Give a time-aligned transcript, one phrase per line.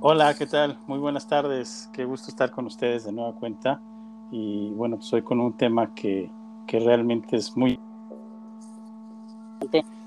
[0.00, 0.78] Hola, ¿qué tal?
[0.86, 1.90] Muy buenas tardes.
[1.92, 3.80] Qué gusto estar con ustedes de nueva cuenta.
[4.30, 6.30] Y bueno, pues hoy con un tema que,
[6.68, 7.80] que realmente es muy...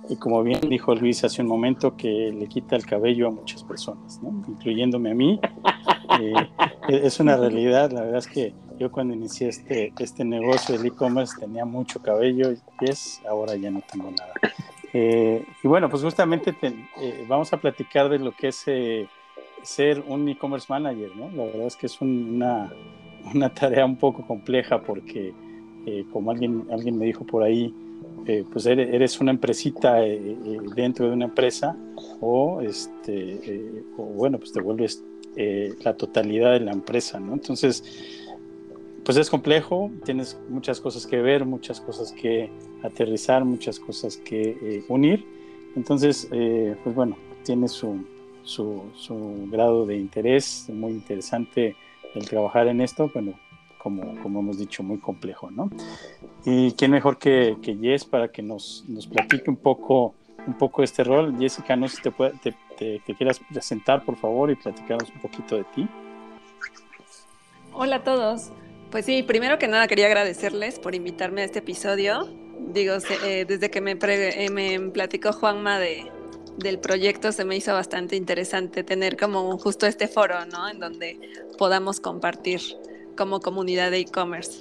[0.08, 3.66] Y como bien dijo Luis hace un momento, que le quita el cabello a muchas
[3.66, 4.30] personas, ¿no?
[4.48, 5.40] incluyéndome a mí.
[6.20, 6.34] Eh,
[6.90, 11.40] es una realidad, la verdad es que yo cuando inicié este, este negocio del e-commerce
[11.40, 14.34] tenía mucho cabello y pies, ahora ya no tengo nada.
[14.92, 18.68] Eh, y bueno, pues justamente eh, vamos a platicar de lo que es
[19.64, 21.30] ser un e-commerce manager, ¿no?
[21.32, 22.72] La verdad es que es una,
[23.34, 25.34] una, tarea un poco compleja porque,
[25.86, 27.74] eh, como alguien, alguien me dijo por ahí,
[28.26, 30.38] eh, pues eres, una empresita eh,
[30.76, 31.76] dentro de una empresa
[32.20, 35.04] o, este, o bueno, pues te vuelves
[35.84, 37.34] la totalidad de la empresa, ¿no?
[37.34, 37.84] Entonces,
[39.06, 42.50] pues es complejo, tienes muchas cosas que ver, muchas cosas que
[42.84, 45.26] aterrizar, muchas cosas que unir.
[45.78, 48.04] Entonces, pues bueno, tiene su,
[48.44, 51.76] su, su, grado de interés, muy interesante
[52.16, 53.34] el trabajar en esto, bueno,
[53.78, 55.70] como, como hemos dicho, muy complejo, ¿no?
[56.46, 60.14] Y quién mejor que, que Jess para que nos, nos platique un poco,
[60.46, 61.36] un poco este rol.
[61.40, 62.34] Jessica, no sé si te, puede,
[62.78, 65.88] te, quieras presentar, por favor, y platicarnos un poquito de ti.
[67.74, 68.52] Hola a todos.
[68.92, 72.28] Pues sí, primero que nada quería agradecerles por invitarme a este episodio.
[72.74, 72.96] Digo,
[73.26, 76.12] eh, desde que me, eh, me platicó Juanma de,
[76.58, 80.70] del proyecto se me hizo bastante interesante tener como justo este foro, ¿no?
[80.70, 81.20] En donde
[81.58, 82.62] podamos compartir
[83.18, 84.60] como comunidad de e-commerce.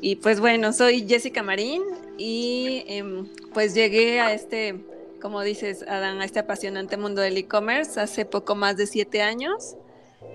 [0.00, 1.82] Y pues bueno, soy Jessica Marín
[2.18, 4.76] y em, pues llegué a este,
[5.20, 9.76] como dices, Adán, a este apasionante mundo del e-commerce hace poco más de siete años.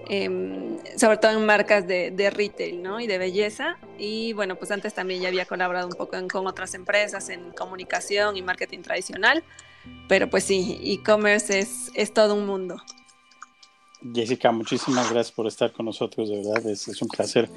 [0.08, 3.00] Em, sobre todo en marcas de, de, retail ¿no?
[3.00, 3.78] y de belleza.
[3.98, 8.36] Y bueno, pues antes también ya había colaborado un poco con otras empresas en comunicación
[8.38, 9.44] y marketing tradicional.
[10.08, 12.78] Pero pues sí, e-commerce es, es todo un mundo.
[14.14, 17.50] Jessica, muchísimas gracias por estar con nosotros, de verdad, es, es, un placer.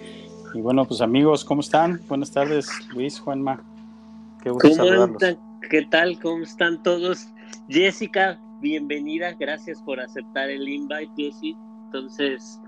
[0.55, 2.03] Y bueno, pues amigos, ¿cómo están?
[2.07, 3.65] Buenas tardes, Luis, Juanma.
[4.43, 5.23] Qué gusto saludarlos.
[5.71, 6.21] ¿Qué tal?
[6.21, 7.27] ¿Cómo están todos?
[7.69, 11.57] Jessica, bienvenida, gracias por aceptar el invite, Jessie.
[11.95, 12.61] Entonces,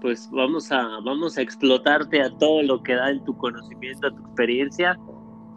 [0.00, 4.10] pues vamos a, vamos a explotarte a todo lo que da en tu conocimiento, a
[4.10, 4.98] tu experiencia,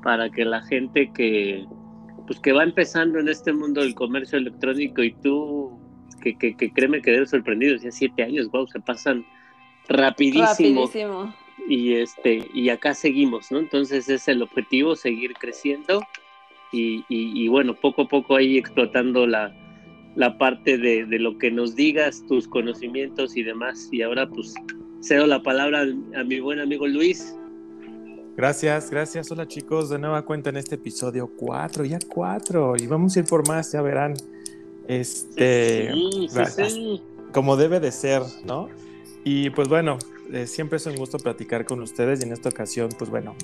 [0.03, 1.65] para que la gente que,
[2.27, 5.79] pues que va empezando en este mundo del comercio electrónico y tú,
[6.21, 9.25] que, que, que créeme que eres sorprendido, ya siete años, wow, se pasan
[9.87, 10.81] rapidísimo.
[10.81, 11.33] Rapidísimo.
[11.69, 13.59] Y, este, y acá seguimos, ¿no?
[13.59, 16.01] Entonces es el objetivo, seguir creciendo
[16.73, 19.55] y, y, bueno, poco a poco ahí explotando la,
[20.15, 23.89] la parte de, de, lo que nos digas, tus conocimientos y demás.
[23.91, 24.53] Y ahora pues
[25.01, 27.35] cedo la palabra a mi buen amigo Luis
[28.37, 29.31] Gracias, gracias.
[29.31, 33.25] Hola chicos, de nueva cuenta en este episodio 4, ya 4, y vamos a ir
[33.25, 34.13] por más, ya verán.
[34.89, 37.01] Este, sí, sí,
[37.31, 38.67] como debe de ser, ¿no?
[39.23, 39.97] Y pues bueno,
[40.33, 43.37] eh, siempre es un gusto platicar con ustedes y en esta ocasión, pues bueno,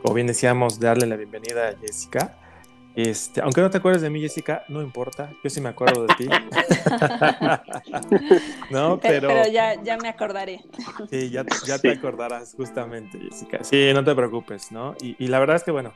[0.00, 2.38] como bien decíamos, darle la bienvenida a Jessica.
[2.96, 6.14] Este, aunque no te acuerdes de mí, Jessica, no importa, yo sí me acuerdo de
[6.14, 6.26] ti.
[8.70, 10.64] no, pero, pero, ya, ya me acordaré.
[11.10, 13.62] Sí, ya, ya te acordarás justamente, Jessica.
[13.62, 14.94] Sí, no te preocupes, ¿no?
[15.02, 15.92] Y, y la verdad es que, bueno,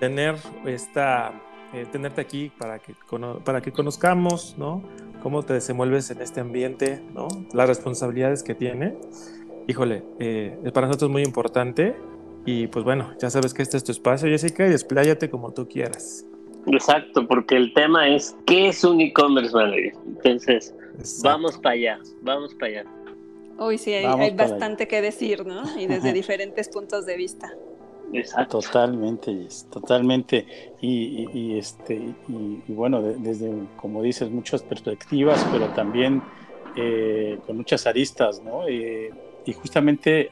[0.00, 0.34] tener
[0.66, 1.40] esta,
[1.72, 2.96] eh, tenerte aquí para que,
[3.44, 4.82] para que conozcamos, ¿no?
[5.22, 7.28] Cómo te desenvuelves en este ambiente, ¿no?
[7.52, 8.96] Las responsabilidades que tiene.
[9.68, 11.94] Híjole, eh, para nosotros es muy importante.
[12.44, 15.68] Y pues bueno, ya sabes que este es tu espacio, Jessica, y despláyate como tú
[15.68, 16.24] quieras.
[16.66, 19.92] Exacto, porque el tema es ¿qué es un e-commerce manager?
[20.06, 20.74] Entonces,
[21.22, 22.90] vamos para allá, vamos para allá.
[23.58, 25.62] Uy, sí, hay, bastante que decir, ¿no?
[25.78, 27.52] Y desde diferentes puntos de vista.
[28.12, 28.60] Exacto.
[28.60, 30.46] Totalmente, totalmente.
[30.80, 31.94] Y, este,
[32.28, 36.22] y, bueno, desde, como dices, muchas perspectivas, pero también
[36.76, 38.66] eh, con muchas aristas, ¿no?
[38.66, 39.10] Eh,
[39.44, 40.30] y justamente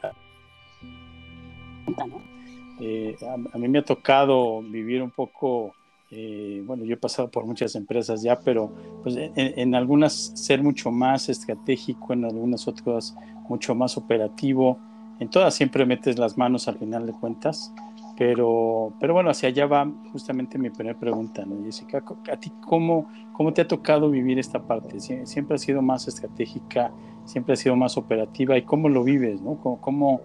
[2.81, 3.17] eh,
[3.53, 5.75] a, mí me ha tocado vivir un poco
[6.11, 8.73] eh, bueno, yo he pasado por muchas empresas ya, pero
[9.03, 13.15] pues, en, algunas ser mucho más estratégico, en algunas otras
[13.49, 14.79] mucho más operativo.
[15.21, 17.75] En todas siempre metes las manos al final de cuentas,
[18.17, 22.03] pero, pero bueno, hacia allá va justamente mi primera pregunta, ¿no, Jessica?
[22.33, 25.01] ¿A ti cómo, cómo te ha tocado vivir esta parte?
[25.01, 26.91] ¿Siempre ha sido más estratégica,
[27.25, 28.57] siempre ha sido más operativa?
[28.57, 29.57] ¿Y cómo lo vives, no?
[29.57, 30.21] ¿Cómo, cómo,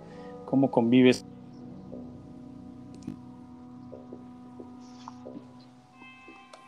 [0.46, 1.26] cómo convives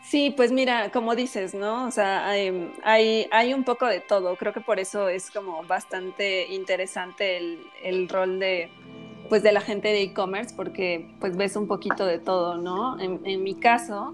[0.08, 1.88] Sí, pues mira, como dices, ¿no?
[1.88, 4.36] O sea, hay, hay, un poco de todo.
[4.36, 8.70] Creo que por eso es como bastante interesante el, el rol de,
[9.30, 13.00] pues, de la gente de e-commerce, porque pues ves un poquito de todo, ¿no?
[13.00, 14.14] En, mi caso,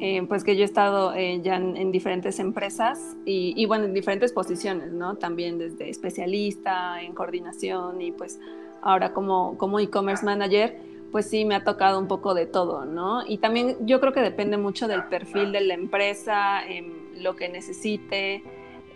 [0.00, 4.32] eh, pues que yo he estado eh, ya en, diferentes empresas y, bueno, en diferentes
[4.32, 5.14] posiciones, ¿no?
[5.14, 8.40] También desde especialista, en coordinación y pues
[8.82, 13.24] ahora como, como e-commerce manager, pues sí me ha tocado un poco de todo, ¿no?
[13.26, 17.48] Y también yo creo que depende mucho del perfil de la empresa, em, lo que
[17.48, 18.42] necesite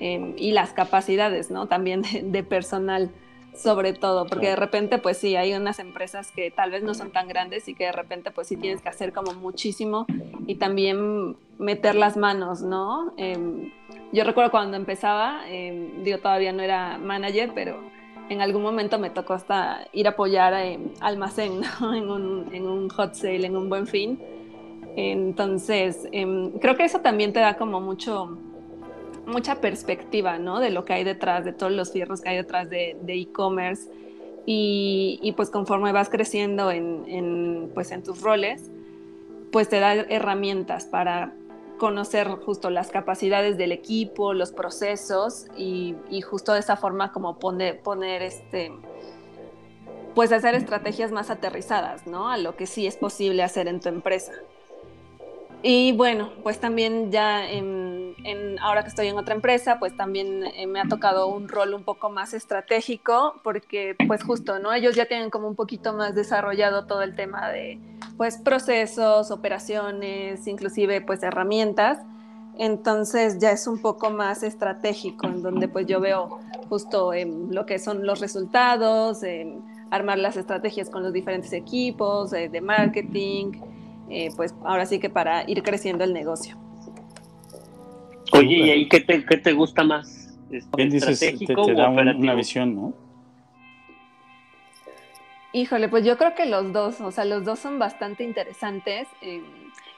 [0.00, 1.66] em, y las capacidades, ¿no?
[1.66, 2.02] También
[2.32, 3.10] de personal
[3.54, 7.10] sobre todo, porque de repente pues sí, hay unas empresas que tal vez no son
[7.10, 10.06] tan grandes y que de repente pues sí tienes que hacer como muchísimo
[10.46, 13.14] y también meter las manos, ¿no?
[13.16, 13.70] Em,
[14.12, 17.78] yo recuerdo cuando empezaba, eh, digo, todavía no era manager, pero
[18.28, 21.60] en algún momento me tocó hasta ir a apoyar en almacén.
[21.80, 24.18] En un, en hot sale, en un buen fin.
[24.96, 26.08] Entonces,
[26.60, 28.38] creo que eso también te da como mucho
[29.26, 30.60] mucha perspectiva, ¿no?
[30.60, 33.90] De lo que hay detrás, de todos los fierros que hay detrás de e-commerce.
[34.46, 38.70] y, pues conforme vas creciendo en, pues en tus roles,
[39.50, 41.32] pues te da herramientas para
[41.84, 47.82] conocer justo las capacidades del equipo, los procesos y, justo de esa forma como poner,
[47.82, 48.72] poner este,
[50.14, 52.30] pues hacer estrategias más aterrizadas, ¿no?
[52.30, 54.32] A lo que sí es posible hacer en tu empresa.
[55.66, 58.14] Y bueno, pues también ya en,
[58.60, 61.84] ahora que estoy en otra empresa, pues también eh, me ha tocado un rol un
[61.84, 64.74] poco más estratégico, porque pues justo, ¿no?
[64.74, 67.78] Ellos ya tienen como un poquito más desarrollado todo el tema de
[68.18, 71.98] pues procesos, operaciones, inclusive pues herramientas.
[72.58, 77.64] Entonces ya es un poco más estratégico, en donde pues yo veo justo en lo
[77.64, 83.52] que son los resultados, en armar las estrategias con los diferentes equipos eh, de marketing,
[84.10, 86.56] eh, pues ahora sí que para ir creciendo el negocio.
[88.32, 90.34] Oye, ¿y ahí qué te, qué te gusta más?
[90.76, 93.04] Bien dices, te, te da una visión, ¿no?
[95.54, 99.06] Híjole, pues yo creo que los dos, o sea, los dos son bastante interesantes.
[99.22, 99.40] Eh,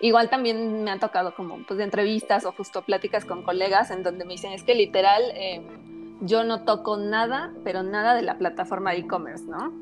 [0.00, 4.02] igual también me han tocado como pues de entrevistas o justo pláticas con colegas en
[4.02, 5.62] donde me dicen, es que literal, eh,
[6.20, 9.72] yo no toco nada, pero nada de la plataforma de e-commerce, ¿no?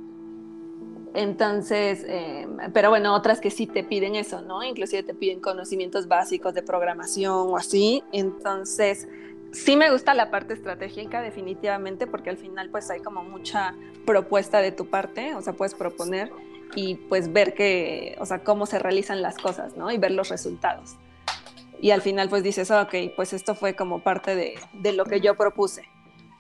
[1.15, 4.65] Entonces, eh, pero bueno, otras que sí te piden eso, ¿no?
[4.65, 8.03] Inclusive te piden conocimientos básicos de programación o así.
[8.13, 9.07] Entonces,
[9.53, 14.61] sí me gusta la parte estratégica definitivamente porque al final pues hay como mucha propuesta
[14.61, 16.33] de tu parte, o sea, puedes proponer
[16.75, 19.93] y pues ver que, o sea, cómo se realizan las cosas, ¿no?
[19.93, 20.97] Y ver los resultados.
[21.81, 25.21] Y al final pues dices, ok, pues esto fue como parte de, de lo que
[25.21, 25.94] yo propuse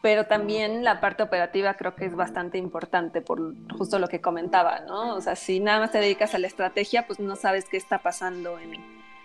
[0.04, 4.80] pero también la parte operativa creo que es bastante importante por justo lo que comentaba,
[4.80, 5.14] ¿no?
[5.14, 8.02] O sea, si nada más te dedicas a la estrategia, pues no sabes qué está
[8.02, 8.72] pasando en,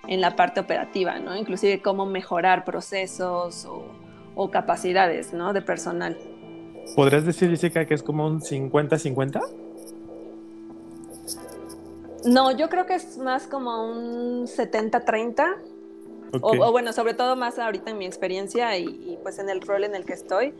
[0.08, 1.36] en la parte operativa, ¿no?
[1.36, 3.88] Inclusive cómo mejorar procesos o,
[4.36, 5.52] o capacidades, ¿no?
[5.52, 6.18] De personal.
[6.96, 9.42] ¿Podrías decir, Jessica, que es como un 50-50?
[12.24, 15.58] No, yo creo que es más como un 70-30.
[16.42, 19.84] O, bueno, sobre todo más ahorita en mi experiencia y, y, pues en el rol
[19.84, 20.54] en el que estoy,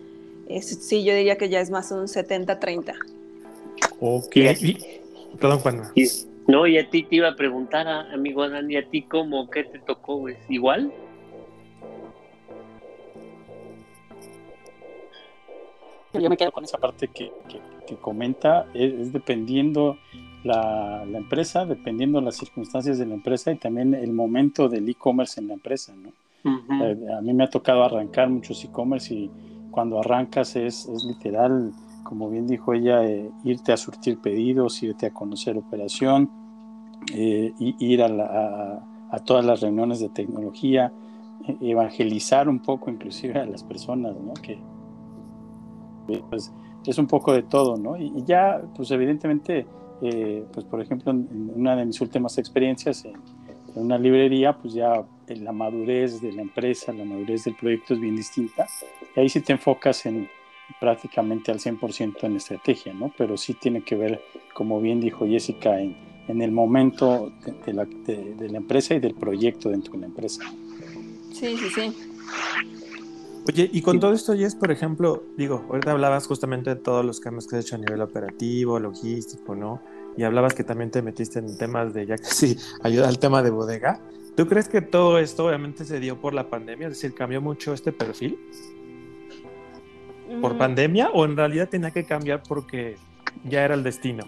[0.62, 2.96] sí, yo diría que ya es más un 70-30.
[4.00, 4.36] Ok.
[5.40, 5.82] Perdón, Juan.
[6.48, 9.50] no, y a ti te iba a preguntar, amigo Adán, ¿y a ti cómo?
[9.50, 10.28] ¿Qué te tocó?
[10.28, 10.92] ¿Es igual?
[16.14, 17.32] Yo me quedo con esa parte que,
[18.02, 19.98] comenta, es, dependiendo
[20.44, 25.50] la, empresa, dependiendo las circunstancias de la empresa y también el momento del e-commerce en
[25.50, 26.12] la empresa, ¿no?
[26.84, 29.30] Eh, a mí me ha tocado arrancar muchos e-commerce y
[29.72, 31.72] cuando arrancas es, es literal,
[32.04, 36.30] como bien dijo ella, eh, irte a surtir pedidos, irte a conocer operación,
[37.14, 40.92] eh, ir a, a, todas las reuniones de tecnología,
[41.48, 44.34] e, evangelizar un poco inclusive a las personas, ¿no?
[44.34, 44.60] Que
[46.30, 46.52] pues,
[46.86, 47.98] es un poco de todo, ¿no?
[47.98, 49.66] Y, ya, pues evidentemente,
[50.02, 53.14] eh, pues por ejemplo, en, una de mis últimas experiencias en,
[53.76, 58.00] en una librería, pues ya la madurez de la empresa, la madurez del proyecto es
[58.00, 58.68] bien distinta.
[59.16, 60.30] Y ahí sí te enfocas en
[60.80, 63.12] prácticamente al 100% en estrategia, ¿no?
[63.18, 64.22] Pero sí tiene que ver,
[64.54, 65.96] como bien dijo Jessica, en,
[66.28, 67.32] en el momento
[67.66, 70.44] de, la, de, la, empresa y del proyecto dentro de la empresa.
[71.34, 71.98] Sí, sí, sí.
[73.48, 77.20] Oye, y con todo esto, Jess, por ejemplo, digo, ahorita hablabas justamente de todos los
[77.20, 79.82] cambios que has hecho a nivel operativo, logístico, ¿no?
[80.18, 83.42] Y hablabas que también te metiste en temas de ya que sí, ayuda al tema
[83.42, 84.00] de bodega.
[84.36, 86.88] ¿Tú crees que todo esto obviamente se dio por la pandemia?
[86.88, 88.38] Es decir, ¿cambió mucho este perfil?
[90.42, 90.58] ¿Por mm.
[90.58, 92.98] pandemia o en realidad tenía que cambiar porque
[93.44, 94.26] ya era el destino?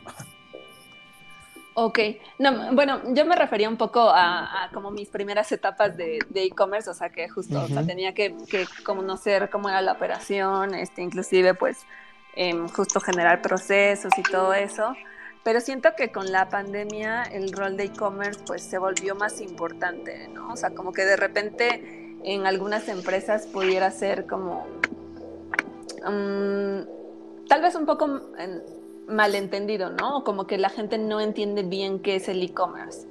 [1.73, 1.99] Ok,
[2.37, 6.93] no, bueno, yo me refería un poco a, como mis primeras etapas de e-commerce, o
[6.93, 8.35] sea que justo, o sea, tenía que,
[8.83, 11.85] conocer cómo era la operación, este, inclusive pues
[12.35, 14.93] em, justo generar procesos y todo eso.
[15.43, 20.27] pero siento que con la pandemia el rol de e-commerce pues se volvió más importante,
[20.27, 20.51] ¿no?
[20.51, 24.67] O sea, como que de repente en algunas empresas pudiera ser como
[26.05, 28.07] mm, tal vez un poco
[29.07, 30.23] malentendido, ¿no?
[30.23, 33.07] Como que la gente no entiende bien qué es el e-commerce.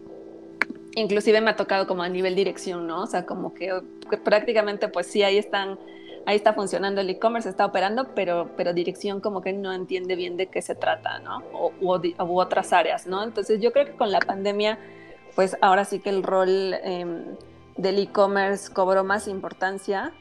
[0.96, 3.02] Inclusive me ha tocado como a nivel dirección, ¿no?
[3.02, 3.82] O sea, como que,
[4.24, 5.78] prácticamente pues sí, ahí están,
[6.26, 10.36] ahí está funcionando el e-commerce, está operando, pero, pero dirección como que no entiende bien
[10.36, 11.42] de qué se trata, ¿no?
[11.52, 13.22] O, u, otras áreas, ¿no?
[13.22, 14.78] Entonces yo creo que con la pandemia,
[15.36, 17.36] pues ahora sí que el rol em,
[17.76, 20.12] del e-commerce cobró más importancia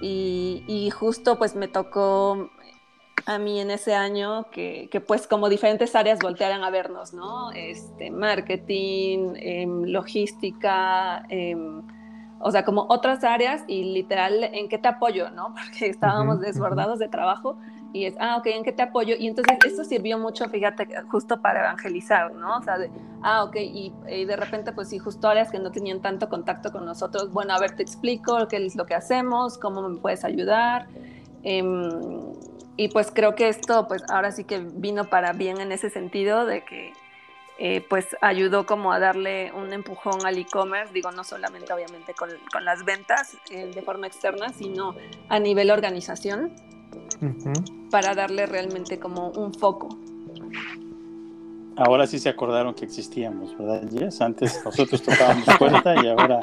[0.00, 2.50] y, y, justo pues me tocó
[3.26, 7.50] a mí en ese año que, pues como diferentes áreas voltearan a vernos, ¿no?
[7.52, 11.82] Este, marketing, em, logística, em,
[12.38, 15.54] o sea, como otras áreas y literal, ¿en qué te apoyo, no?
[15.54, 17.58] Porque estábamos desbordados de trabajo
[17.92, 19.14] y es, ah, ok, ¿en qué te apoyo?
[19.18, 22.58] Y entonces esto sirvió mucho, fíjate, justo para evangelizar, ¿no?
[22.58, 22.90] O sea, de,
[23.22, 23.92] ah, ok, y,
[24.24, 27.58] de repente, pues sí, justo áreas que no tenían tanto contacto con nosotros, bueno, a
[27.58, 30.88] ver, te explico qué es lo que hacemos, cómo me puedes ayudar.
[31.42, 31.88] Em,
[32.76, 36.44] y pues creo que esto, pues ahora sí que vino para bien en ese sentido
[36.44, 36.92] de que
[37.58, 42.28] eh, pues ayudó como a darle un empujón al e-commerce, digo, no solamente obviamente con,
[42.62, 44.94] las ventas eh, de forma externa, sino
[45.30, 46.52] a nivel organización,
[47.90, 49.88] para darle realmente como un foco.
[51.76, 54.22] Ahora sí se acordaron que existíamos, ¿verdad, Jess?
[54.22, 56.40] Antes nosotros tocábamos puerta y ahora,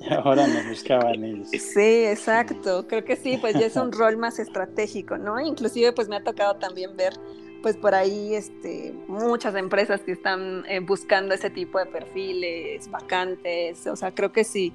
[0.00, 1.48] y ahora nos buscaban ellos.
[1.50, 2.86] Sí, exacto.
[2.86, 5.40] Creo que sí, pues ya es un rol más estratégico, ¿no?
[5.40, 7.14] Inclusive pues me ha tocado también ver
[7.62, 13.86] pues por ahí este, muchas empresas que están eh, buscando ese tipo de perfiles, vacantes,
[13.86, 14.70] o sea, creo que sí,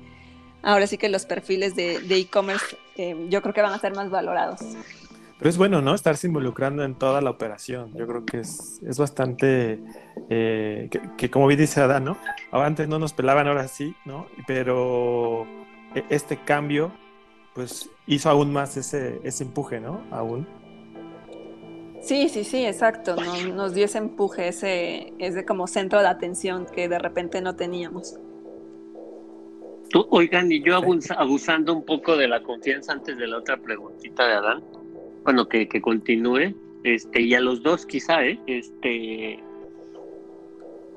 [0.63, 2.65] ahora sí que los perfiles de e-commerce
[3.01, 4.59] eh, yo creo que van a ser más valorados.
[5.39, 5.95] Pero es bueno, ¿no?
[5.95, 7.93] Estarse involucrando en toda la operación.
[7.95, 9.79] Yo creo que es, es bastante,
[10.29, 12.17] eh, que, como bien dice Adán, ¿no?
[12.51, 14.27] Antes no nos pelaban, ahora sí, ¿no?
[14.45, 15.47] Pero
[15.95, 16.91] e, este cambio,
[17.55, 20.01] pues hizo aún más ese, ese empuje, ¿no?
[20.11, 20.45] Aún.
[22.01, 23.15] Sí, sí, sí, exacto.
[23.15, 27.55] Nos, nos dio ese empuje, ese, ese como centro de atención que de repente no
[27.55, 28.19] teníamos.
[30.09, 30.81] oigan, y yo
[31.17, 34.78] abusando un poco de la confianza antes de la otra preguntita de Adán
[35.23, 38.39] bueno, que, que continúe, este, y a los dos quizá, ¿eh?
[38.47, 39.39] este,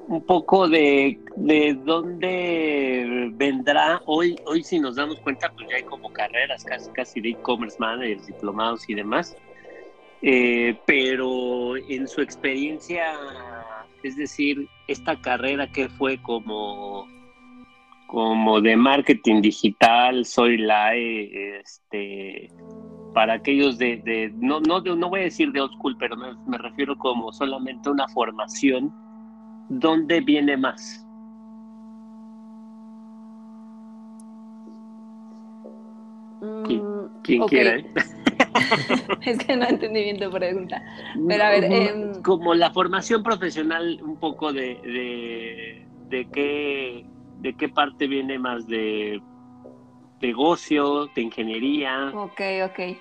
[0.08, 5.82] un poco de, de dónde vendrá hoy, hoy si nos damos cuenta, pues ya hay
[5.84, 9.36] como carreras casi, casi de e-commerce managers, diplomados y demás,
[10.22, 13.14] eh, pero en su experiencia,
[14.02, 17.06] es decir, esta carrera que fue como
[18.06, 22.50] como de marketing digital, soy la este
[23.12, 26.96] para aquellos de, no, no, no voy a decir de old school, pero me, refiero
[26.96, 28.92] como solamente una formación,
[29.68, 31.06] ¿dónde viene más?
[36.64, 37.86] ¿Quién, mm, quiere?
[39.22, 40.82] es que no entendí bien tu pregunta.
[41.28, 41.64] Pero a ver.
[41.64, 47.06] Em, como, la formación profesional, un poco de, de, de, qué,
[47.40, 49.22] de qué parte viene más de
[50.22, 52.12] negocio, de ingeniería.
[52.14, 52.96] Ok, ok.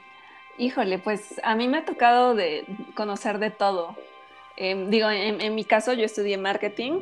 [0.57, 3.95] Híjole, pues a mí me ha tocado de conocer de todo.
[4.57, 6.99] Em, digo, en, mi caso yo estudié marketing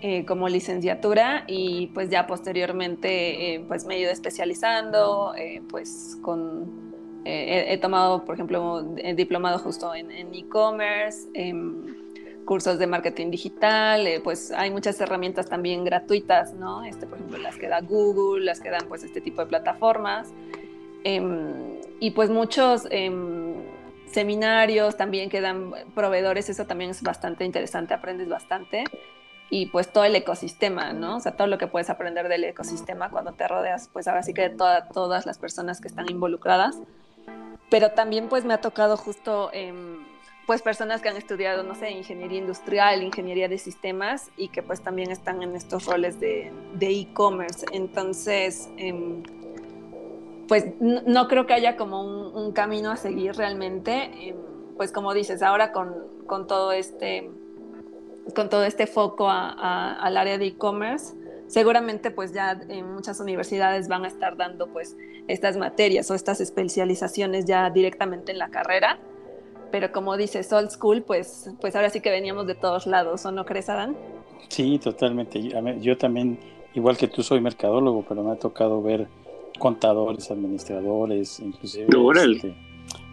[0.00, 6.18] eh, como licenciatura y pues ya posteriormente eh, pues me he ido especializando, eh, pues
[6.22, 6.88] con...
[7.22, 8.82] He, tomado, por ejemplo,
[9.14, 11.99] diplomado justo en e-commerce, em,
[12.50, 16.82] cursos de marketing digital, eh, pues hay muchas herramientas también gratuitas, ¿no?
[16.82, 20.32] Este, por ejemplo, las que da Google, las que dan pues este tipo de plataformas.
[21.04, 23.54] Em, y pues muchos em,
[24.06, 28.82] seminarios también que dan proveedores, eso también es bastante interesante, aprendes bastante.
[29.48, 31.18] Y pues todo el ecosistema, ¿no?
[31.18, 34.34] O sea, todo lo que puedes aprender del ecosistema cuando te rodeas, pues ahora sí
[34.34, 34.56] que de
[34.92, 36.80] todas las personas que están involucradas.
[37.70, 39.52] Pero también pues me ha tocado justo...
[40.50, 44.80] Pues personas que han estudiado, no sé, ingeniería industrial, ingeniería de sistemas y que pues
[44.80, 47.64] también están en estos roles de e-commerce.
[47.70, 49.22] Entonces, em,
[50.48, 54.10] pues no, creo que haya como un, camino a seguir realmente.
[54.30, 54.36] Em,
[54.76, 55.94] pues como dices, ahora con,
[56.26, 57.30] con, todo este
[58.34, 61.14] con todo este foco al área de e-commerce,
[61.46, 64.96] seguramente pues ya en muchas universidades van a estar dando pues
[65.28, 68.98] estas materias o estas especializaciones ya directamente en la carrera
[69.70, 73.32] pero como dices, old school, pues, pues ahora sí que veníamos de todos lados, ¿o
[73.32, 73.96] no crees, Adán?
[74.48, 75.40] Sí, totalmente.
[75.80, 76.38] Yo también,
[76.74, 79.08] igual que tú, soy mercadólogo, pero me ha tocado ver
[79.58, 81.86] contadores, administradores, inclusive
[82.34, 82.54] este,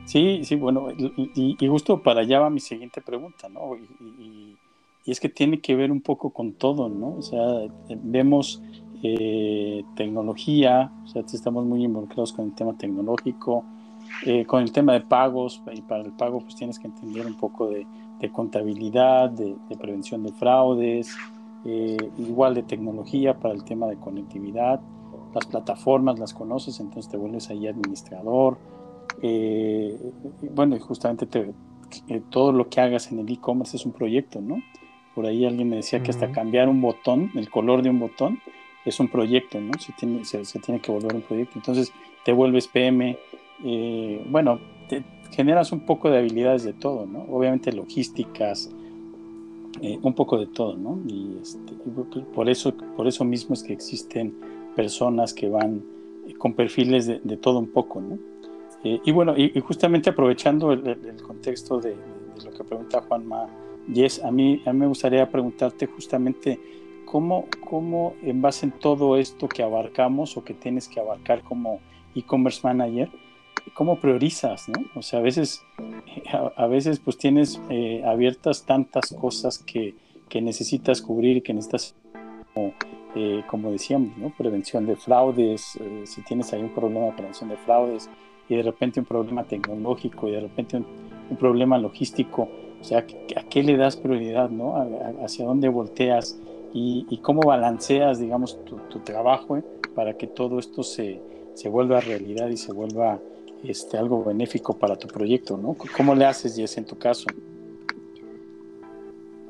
[0.05, 3.75] Sí, sí, bueno, y, justo para allá va mi siguiente pregunta, ¿no?
[3.75, 4.55] Y,
[5.05, 7.15] es que tiene que ver un poco con todo, ¿no?
[7.17, 7.41] O sea,
[8.03, 8.61] vemos
[9.03, 13.63] eh, tecnología, o sea, estamos muy involucrados con el tema tecnológico,
[14.25, 17.35] eh, con el tema de pagos, y para el pago pues tienes que entender un
[17.35, 17.85] poco de,
[18.31, 21.15] contabilidad, de, prevención de fraudes,
[21.65, 24.79] eh, igual de tecnología para el tema de conectividad,
[25.33, 28.57] las plataformas las conoces, entonces te vuelves ahí administrador.
[29.21, 29.97] Eh,
[30.53, 31.27] bueno, y justamente
[32.29, 34.57] todo lo que hagas en el e-commerce es un proyecto, ¿no?
[35.15, 38.39] Por ahí alguien me decía que hasta cambiar un botón, el color de un botón,
[38.85, 39.71] es un proyecto, ¿no?
[39.79, 41.53] Se tiene, se, tiene que volver un proyecto.
[41.55, 41.91] Entonces
[42.23, 43.17] te vuelves PM,
[43.63, 44.59] eh, bueno,
[45.31, 47.25] generas un poco de habilidades de todo, ¿no?
[47.29, 48.71] Obviamente logísticas,
[49.81, 50.99] eh, un poco de todo, ¿no?
[51.07, 51.73] Y este,
[52.33, 54.33] por, eso, por eso mismo es que existen
[54.75, 55.83] personas que van
[56.37, 58.17] con perfiles de, todo un poco, ¿no?
[58.83, 61.95] Eh, y bueno, y, justamente aprovechando el, contexto de,
[62.43, 63.47] lo que pregunta Juanma,
[63.93, 66.59] Yes, a mí, a mí me gustaría preguntarte justamente
[67.05, 71.79] cómo, cómo en base en todo esto que abarcamos o que tienes que abarcar como
[72.13, 73.09] e-commerce manager,
[73.73, 74.83] cómo priorizas, ¿no?
[74.95, 75.63] O sea, a veces,
[76.55, 79.95] a, veces pues tienes eh, abiertas tantas cosas que,
[80.29, 81.95] que, necesitas cubrir que necesitas,
[82.53, 84.31] como, eh, decíamos, ¿no?
[84.37, 88.09] Prevención de fraudes, eh, si tienes ahí un problema de prevención de fraudes
[88.49, 92.47] y de repente un problema tecnológico y de repente un, problema logístico,
[92.79, 94.75] o sea, ¿a qué le das prioridad, ¿no?
[95.21, 96.39] ¿Hacia dónde volteas
[96.73, 99.61] y, cómo balanceas, digamos, tu, tu trabajo
[99.93, 101.19] para que todo esto se,
[101.57, 103.19] se vuelva realidad y se vuelva
[103.63, 105.75] este, algo benéfico para tu proyecto, ¿no?
[105.95, 107.25] ¿Cómo le haces, Jess, en tu caso?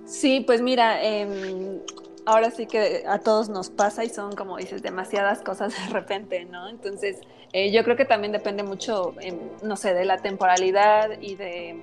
[0.05, 1.79] Sí, pues mira, em,
[2.25, 6.45] ahora sí que a todos nos pasa y son, como dices, demasiadas cosas de repente,
[6.45, 6.69] ¿no?
[6.69, 7.19] Entonces,
[7.53, 11.81] eh, yo creo que también depende mucho, em, no sé, de la temporalidad y de,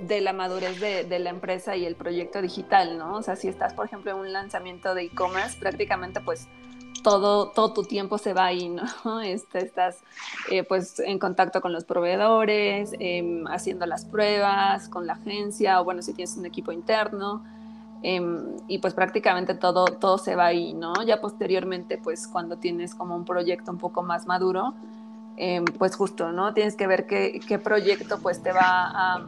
[0.00, 3.16] de la madurez de, de, la empresa y el proyecto digital, ¿no?
[3.16, 6.48] O sea, si estás, por ejemplo, en un lanzamiento de e-commerce, prácticamente pues
[7.02, 8.82] todo, todo tu tiempo se va ahí, ¿no?
[9.22, 9.98] Este, estás
[10.50, 15.84] eh, pues en contacto con los proveedores, em, haciendo las pruebas con la agencia o
[15.84, 17.44] bueno, si tienes un equipo interno.
[18.02, 20.92] Em, y pues prácticamente todo, todo se va ahí, ¿no?
[21.04, 24.74] Ya posteriormente, pues cuando tienes como un proyecto un poco más maduro,
[25.36, 26.54] em, pues justo, ¿no?
[26.54, 29.26] Tienes que ver qué, qué proyecto pues te va a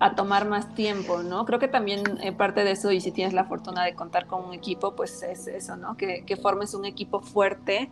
[0.00, 1.44] a tomar más tiempo, ¿no?
[1.44, 4.44] Creo que también eh, parte de eso, y si tienes la fortuna de contar con
[4.44, 5.96] un equipo, pues es eso, ¿no?
[5.96, 7.90] Que, formes un equipo fuerte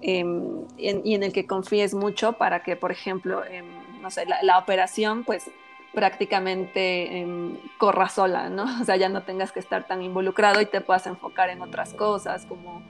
[0.00, 3.66] em, y en el que confíes mucho para que, por ejemplo, em,
[4.02, 5.50] no sé, la, operación, pues
[5.92, 8.64] prácticamente em, corra sola, ¿no?
[8.82, 11.94] O sea, ya no tengas que estar tan involucrado y te puedas enfocar en otras
[11.94, 12.82] cosas como,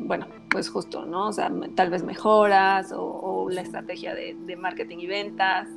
[0.00, 1.28] bueno, pues justo, ¿no?
[1.28, 5.68] O sea, tal vez mejoras o, la estrategia de marketing y ventas.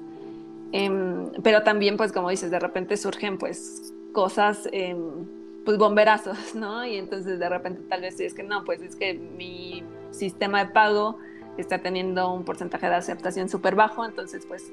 [0.72, 5.26] Em, pero también, pues como dices, de repente surgen pues cosas, em,
[5.66, 6.86] pues bomberazos, ¿no?
[6.86, 10.72] Y entonces de repente tal vez es que no, pues es que mi sistema de
[10.72, 11.18] pago
[11.58, 14.72] está teniendo un porcentaje de aceptación súper bajo, entonces pues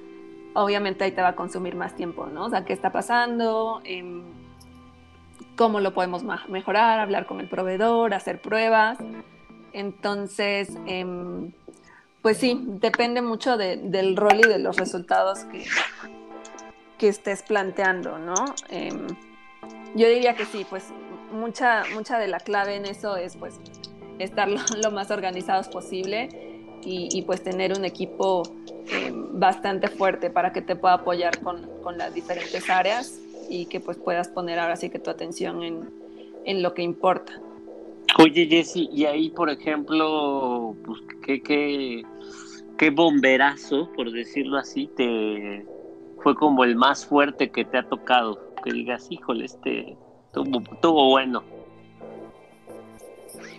[0.54, 2.46] obviamente ahí te va a consumir más tiempo, ¿no?
[2.46, 3.80] O sea, ¿qué está pasando?
[3.84, 4.22] Em,
[5.56, 7.00] ¿Cómo lo podemos mejorar?
[7.00, 8.98] Hablar con el proveedor, hacer pruebas.
[9.72, 10.70] Entonces,
[12.22, 15.64] pues sí, depende mucho del rol y de los resultados que,
[16.98, 18.34] que estés planteando, ¿no?
[18.68, 19.06] Em,
[19.94, 20.84] yo diría que sí, pues
[21.32, 23.54] mucha, mucha de la clave en eso es pues
[24.18, 26.28] estar lo, más organizados posible
[26.82, 28.42] y, pues tener un equipo
[28.90, 33.18] em, bastante fuerte para que te pueda apoyar con, con, las diferentes áreas
[33.50, 35.90] y que pues puedas poner ahora sí que tu atención en,
[36.46, 37.40] en lo que importa.
[38.16, 42.02] Oye, Jesse, y ahí, por ejemplo, pues, ¿qué, qué,
[42.76, 45.66] qué bomberazo, por decirlo así, te
[46.22, 48.54] fue como el más fuerte que te ha tocado?
[48.64, 49.96] Que digas, híjole, este
[50.32, 51.44] tuvo, bueno.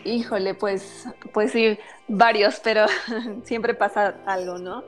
[0.04, 2.86] Híjole, pues, pues sí, varios, pero
[3.44, 4.84] siempre pasa algo, ¿no?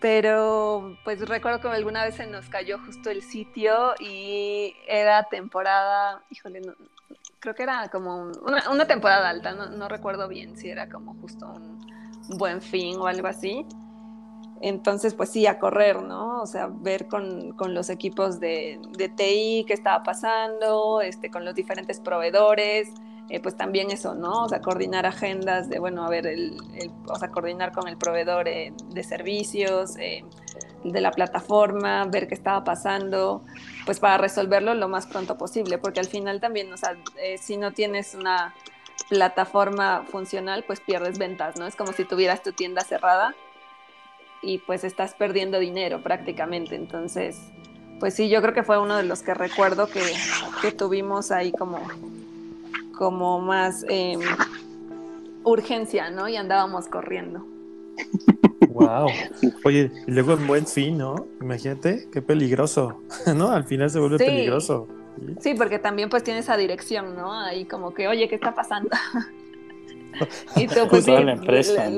[0.00, 6.22] Pero pues recuerdo que alguna vez se nos cayó justo el sitio y era temporada,
[6.30, 6.74] híjole, no,
[7.40, 12.38] creo que era como una, temporada alta, no, recuerdo bien si era como justo un
[12.38, 13.66] buen fin o algo así.
[14.62, 16.40] Entonces, pues sí, a correr, ¿no?
[16.40, 21.54] O sea, ver con, los equipos de, de, TI qué estaba pasando, este, con los
[21.54, 22.88] diferentes proveedores,
[23.28, 24.44] eh, pues también eso, ¿no?
[24.44, 26.56] O sea, coordinar agendas de, bueno, a ver, el,
[27.08, 30.24] o sea, coordinar con el proveedor eh, de servicios, eh,
[30.92, 33.42] de la plataforma, ver qué estaba pasando,
[33.84, 36.96] pues para resolverlo lo más pronto posible, porque al final también, o sea,
[37.40, 38.54] si no tienes una
[39.08, 41.66] plataforma funcional, pues pierdes ventas, ¿no?
[41.66, 43.34] Es como si tuvieras tu tienda cerrada
[44.42, 46.74] y pues estás perdiendo dinero prácticamente.
[46.74, 47.38] Entonces,
[48.00, 50.02] pues sí, yo creo que fue uno de los que recuerdo que,
[50.60, 51.80] que tuvimos ahí como,
[52.96, 54.20] como más em,
[55.44, 56.28] urgencia, ¿no?
[56.28, 57.44] Y andábamos corriendo.
[58.76, 59.08] Wow.
[59.64, 61.26] Oye, y luego en buen fin, ¿no?
[61.40, 63.00] Imagínate, qué peligroso,
[63.34, 63.50] ¿no?
[63.50, 64.86] Al final se vuelve peligroso.
[65.40, 67.32] Sí, porque también pues tiene esa dirección, ¿no?
[67.32, 68.90] Ahí como que, oye, ¿qué está pasando?
[70.56, 71.88] y tú, pues sí, la empresa,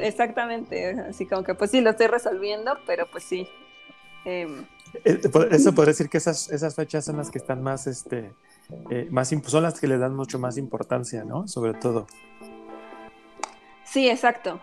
[0.00, 3.46] exactamente, así como que pues sí, lo estoy resolviendo, pero pues sí.
[4.24, 4.64] Em,
[5.04, 5.20] eh,
[5.52, 8.32] eso podría decir que esas, esas fechas son las que están más, este,
[8.90, 11.46] eh, más, son las que le dan mucho más importancia, ¿no?
[11.46, 12.08] Sobre todo.
[13.84, 14.60] Sí, exacto,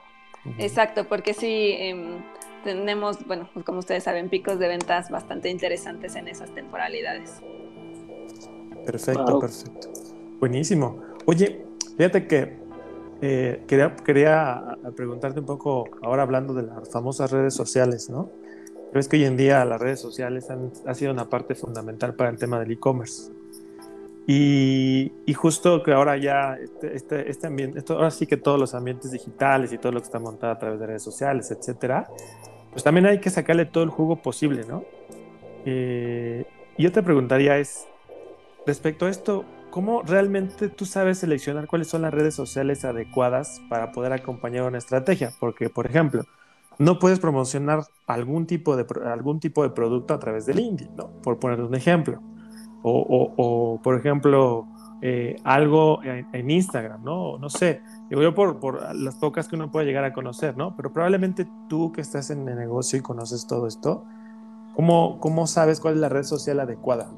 [0.58, 2.22] exacto, porque sí em,
[2.64, 7.42] tenemos, bueno, pues como ustedes saben, picos de ventas bastante interesantes en esas temporalidades.
[8.86, 9.90] Perfecto, perfecto.
[10.40, 11.02] Buenísimo.
[11.26, 11.66] Oye,
[11.98, 12.58] fíjate que
[13.22, 18.30] eh, quería, quería preguntarte un poco, ahora hablando de las famosas redes sociales, ¿no?
[18.92, 22.38] Pero que hoy en día las redes sociales han, sido una parte fundamental para el
[22.38, 23.32] tema del e-commerce.
[24.26, 28.58] Y, y, justo que ahora ya este, este, este ambiente, esto, ahora sí que todos
[28.58, 32.08] los ambientes digitales y todo lo que está montado a través de redes sociales, etcétera,
[32.72, 34.86] pues también hay que sacarle todo el jugo posible, ¿no?
[35.66, 36.46] Eh,
[36.78, 37.86] yo te preguntaría es,
[38.66, 43.92] respecto a esto, ¿cómo realmente tú sabes seleccionar cuáles son las redes sociales adecuadas para
[43.92, 45.34] poder acompañar una estrategia?
[45.40, 46.24] Porque, por ejemplo,
[46.80, 51.10] no puedes promocionar algún tipo de, algún tipo de producto a través del LinkedIn, ¿no?
[51.22, 52.22] Por poner un ejemplo.
[52.84, 54.68] O, por ejemplo,
[55.02, 57.38] eh, algo en, Instagram, ¿no?
[57.38, 57.82] No sé.
[58.10, 60.76] Digo yo por, las pocas que uno puede llegar a conocer, ¿no?
[60.76, 64.06] Pero probablemente tú que estás en el negocio y conoces todo esto,
[64.76, 67.10] ¿cómo, cómo sabes cuál es la red social adecuada?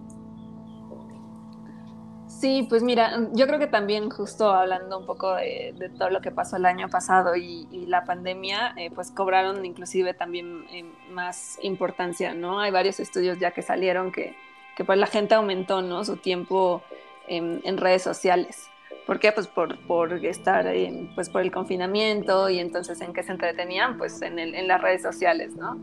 [2.28, 6.32] Sí, pues mira, yo creo que también justo hablando un poco de, todo lo que
[6.32, 12.34] pasó el año pasado y, la pandemia, eh, pues cobraron inclusive también eh, más importancia,
[12.34, 12.60] ¿no?
[12.60, 14.36] Hay varios estudios ya que salieron que,
[14.76, 16.04] que pues la gente aumentó, ¿no?
[16.06, 16.84] Su tiempo
[17.28, 18.68] en, redes sociales.
[19.06, 19.32] ¿Por qué?
[19.32, 20.72] Pues por, por estar,
[21.14, 24.82] pues por el confinamiento y entonces en qué se entretenían, pues en, el, en las
[24.82, 25.78] redes sociales, ¿no?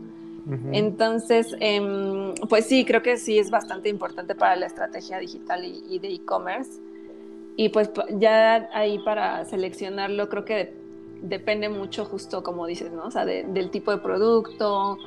[0.73, 5.99] Entonces, em, pues sí, creo que sí es bastante importante para la estrategia digital y,
[5.99, 6.81] de e-commerce.
[7.55, 10.73] Y pues ya ahí para seleccionarlo, creo que
[11.21, 13.05] depende mucho justo como dices, ¿no?
[13.05, 14.97] O sea, del tipo de producto,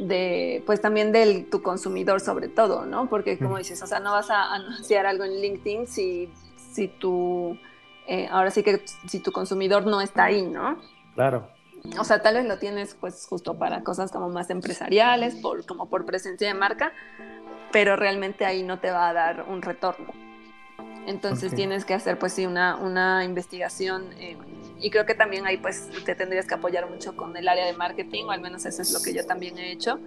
[0.00, 3.08] de, pues también de tu consumidor sobre todo, ¿no?
[3.08, 6.30] Porque como dices, o sea, no vas a anunciar algo en LinkedIn si,
[6.72, 7.58] si tu,
[8.06, 10.78] eh, ahora sí que si tu consumidor no está ahí, ¿no?
[11.14, 11.54] Claro
[11.98, 15.88] o sea, tal vez lo tienes pues justo para cosas como más empresariales, por, como
[15.88, 16.92] por presencia de marca,
[17.72, 20.12] pero realmente ahí no te va a dar un retorno.
[21.06, 24.36] Entonces tienes que hacer pues sí una, una investigación eh,
[24.80, 27.72] y creo que también ahí pues te tendrías que apoyar mucho con el área de
[27.72, 29.98] marketing, o al menos eso es lo que yo también he hecho.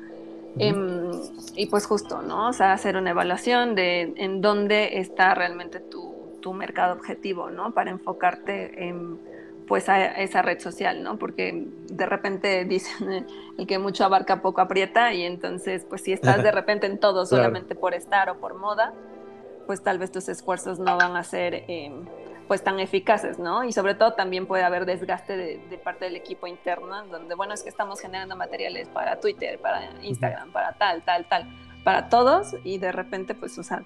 [0.59, 1.11] Em,
[1.55, 2.49] y pues justo, ¿no?
[2.49, 7.71] O sea, hacer una evaluación de en dónde está realmente tu, tu mercado objetivo, ¿no?
[7.71, 9.19] Para enfocarte en
[9.67, 11.17] pues a esa red social, ¿no?
[11.19, 13.25] Porque de repente dicen
[13.57, 17.25] el que mucho abarca poco aprieta y entonces pues si estás de repente en todo
[17.25, 18.93] solamente por estar o por moda,
[19.67, 22.05] pues tal vez tus esfuerzos no van a ser em,
[22.47, 23.63] pues tan eficaces, ¿no?
[23.63, 27.61] Y sobre todo también puede haber desgaste de, parte del equipo interno, donde bueno, es
[27.61, 31.47] que estamos generando materiales para Twitter, para Instagram, para tal, tal, tal,
[31.83, 33.83] para todos y de repente pues, o sea,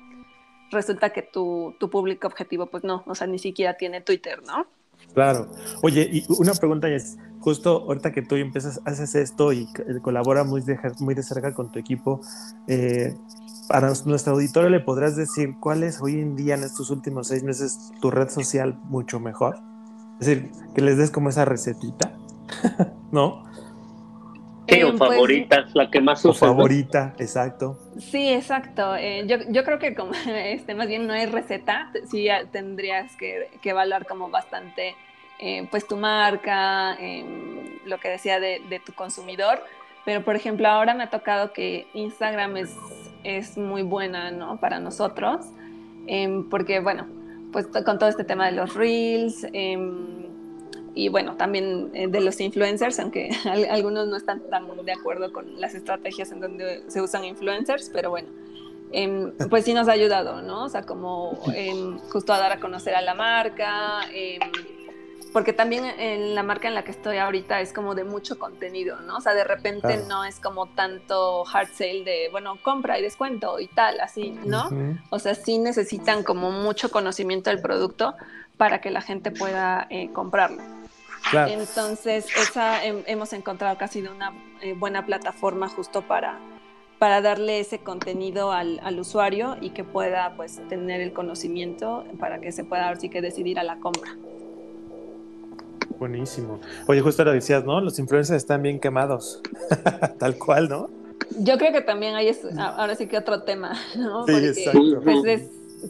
[0.70, 4.68] resulta que tu, tu público objetivo pues no, o sea, ni siquiera tiene Twitter, ¿no?
[5.14, 5.48] Claro.
[5.82, 9.68] Oye, y una pregunta es, justo ahorita que tú empiezas, haces esto y
[10.02, 12.22] colabora muy de, muy de cerca con tu equipo,
[12.68, 13.14] eh,
[13.72, 17.42] para nuestro auditorio le podrás decir cuál es hoy en día en estos últimos seis
[17.42, 19.60] meses tu red social mucho mejor.
[20.20, 22.12] Es decir, que les des como esa recetita,
[23.14, 23.46] ¿no?
[24.68, 26.40] ¿Qué, o pues, favorita, la que más usas.
[26.40, 27.80] favorita, exacto.
[27.98, 28.94] Sí, exacto.
[28.98, 33.52] Eh, yo, yo, creo que como este, más bien no hay receta, sí tendrías que,
[33.62, 34.96] que evaluar como bastante
[35.40, 39.64] eh, pues tu marca, em, lo que decía de, de, tu consumidor.
[40.06, 42.76] Pero por ejemplo, ahora me ha tocado que Instagram es,
[43.24, 44.60] es muy buena ¿no?
[44.60, 45.46] para nosotros,
[46.08, 47.08] em, porque bueno,
[47.52, 50.22] pues con todo este tema de los reels, em,
[50.94, 53.30] y bueno, también eh, de los influencers, aunque
[53.70, 58.10] algunos no están tan de acuerdo con las estrategias en donde se usan influencers, pero
[58.10, 58.28] bueno,
[58.92, 60.66] em, pues sí nos ha ayudado, ¿no?
[60.66, 61.38] O sea, como
[62.10, 64.02] justo a dar a conocer a la marca,
[65.34, 69.00] porque también en la marca en la que estoy ahorita es como de mucho contenido,
[69.02, 69.18] ¿no?
[69.18, 73.60] O sea, de repente no es como tanto hard sale de, bueno, compra y descuento
[73.60, 74.70] y tal, así, ¿no?
[75.10, 78.16] O sea, sí necesitan como mucho conocimiento del producto
[78.58, 80.62] para que la gente pueda eh, comprarlo.
[81.34, 86.40] Entonces, esa hemos encontrado ha sido una eh, buena plataforma justo para,
[87.00, 92.42] para darle ese contenido al, al, usuario y que pueda pues tener el conocimiento para
[92.42, 94.16] que se pueda sí que decidir a la compra.
[96.02, 96.60] Buenísimo.
[96.88, 97.80] Oye, justo lo decías, ¿no?
[97.80, 99.40] Los influencers están bien quemados.
[100.18, 100.90] Tal cual, ¿no?
[101.38, 104.26] Yo creo que también hay, ahora sí que otro tema, ¿no?
[104.26, 105.00] Sí, exacto.
[105.04, 105.44] Pues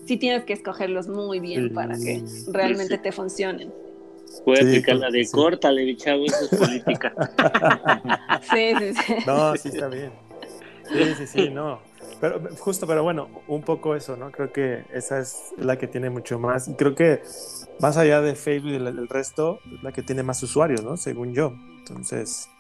[0.06, 3.72] sí tienes que escogerlos muy bien para que realmente te funcionen.
[4.44, 7.14] Puede aplicar la de corta, de chavo, eso es política.
[8.52, 9.14] sí, sí, sí.
[9.26, 10.12] No, sí está bien.
[10.92, 11.80] Sí, sí, sí, no.
[12.20, 14.32] Pero justo, pero bueno, un poco eso, ¿no?
[14.32, 16.68] Creo que esa es la que tiene mucho más.
[16.68, 17.22] Y creo que
[17.80, 20.98] más allá de Facebook y el resto, es la que tiene más usuarios, ¿no?
[20.98, 21.54] Según yo.
[21.80, 22.51] Entonces,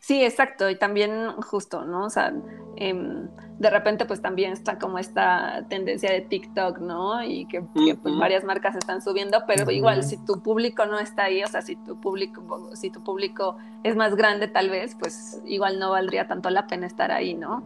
[0.00, 2.06] Sí, exacto, y también justo, ¿no?
[2.06, 2.32] O sea,
[2.76, 7.22] em, de repente pues también está como esta tendencia de TikTok, ¿no?
[7.22, 11.44] Y que, pues, varias marcas están subiendo, pero igual si tu público no está ahí,
[11.44, 15.78] o sea, si tu público, si tu público es más grande tal vez, pues igual
[15.78, 17.62] no valdría tanto la pena estar ahí, ¿no?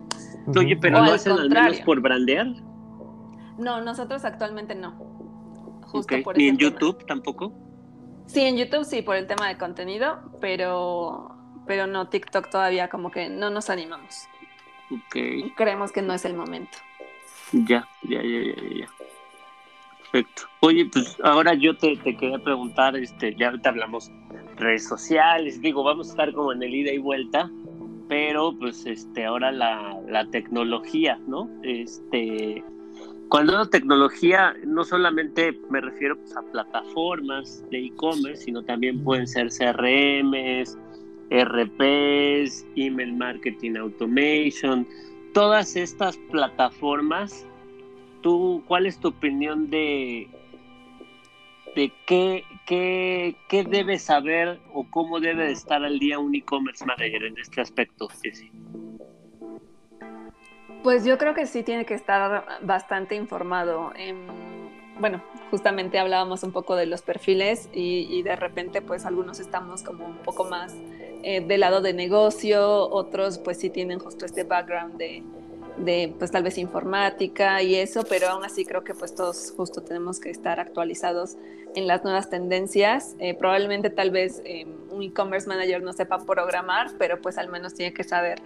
[0.58, 2.48] Oye, pero no hacen al menos por brandear.
[3.58, 4.92] No, nosotros actualmente no.
[5.86, 7.52] Justo por ¿Ni en YouTube tampoco?
[8.26, 11.33] Sí, en YouTube sí, por el tema de contenido, pero
[11.66, 14.28] pero no, TikTok todavía como que no nos animamos.
[14.90, 15.54] Ok.
[15.56, 16.78] Creemos que no es el momento.
[17.52, 18.88] Ya, ya, ya, ya, ya.
[19.98, 20.42] Perfecto.
[20.60, 24.10] Oye, pues ahora yo te, quería preguntar, este, ya ahorita hablamos
[24.56, 27.50] redes sociales, digo, vamos a estar como en el ida y vuelta,
[28.08, 31.48] pero pues este, ahora la, la tecnología, ¿no?
[31.62, 32.62] Este,
[33.28, 39.26] cuando hablo tecnología, no solamente me refiero pues, a plataformas de e-commerce, sino también pueden
[39.26, 40.78] ser CRMs,
[41.30, 44.86] RPs, email marketing automation,
[45.32, 47.46] todas estas plataformas,
[48.22, 50.28] ¿tú cuál es tu opinión de,
[51.74, 57.24] de qué, qué, qué debe saber o cómo debe estar al día un e-commerce manager
[57.24, 58.08] en este aspecto,
[60.82, 63.92] Pues yo creo que sí tiene que estar bastante informado.
[63.96, 64.54] En
[64.98, 70.06] bueno, justamente hablábamos un poco de los perfiles y, de repente pues algunos estamos como
[70.06, 70.74] un poco más
[71.24, 76.42] eh, del lado de negocio, otros pues sí tienen justo este background de, pues tal
[76.42, 80.60] vez informática y eso, pero aún así creo que pues todos justo tenemos que estar
[80.60, 81.36] actualizados
[81.74, 83.16] en las nuevas tendencias.
[83.18, 87.72] Eh, probablemente tal vez eh, un e-commerce manager no sepa programar, pero pues al menos
[87.72, 88.42] tiene que saber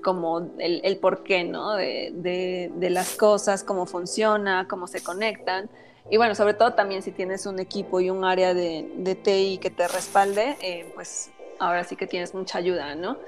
[0.00, 1.74] como el, el porqué, ¿no?
[1.74, 5.68] de, de, las cosas, cómo funciona, cómo se conectan.
[6.10, 9.58] Y bueno, sobre todo también si tienes un equipo y un área de, de TI
[9.60, 13.18] que te respalde, eh, pues ahora sí que tienes mucha ayuda, ¿no?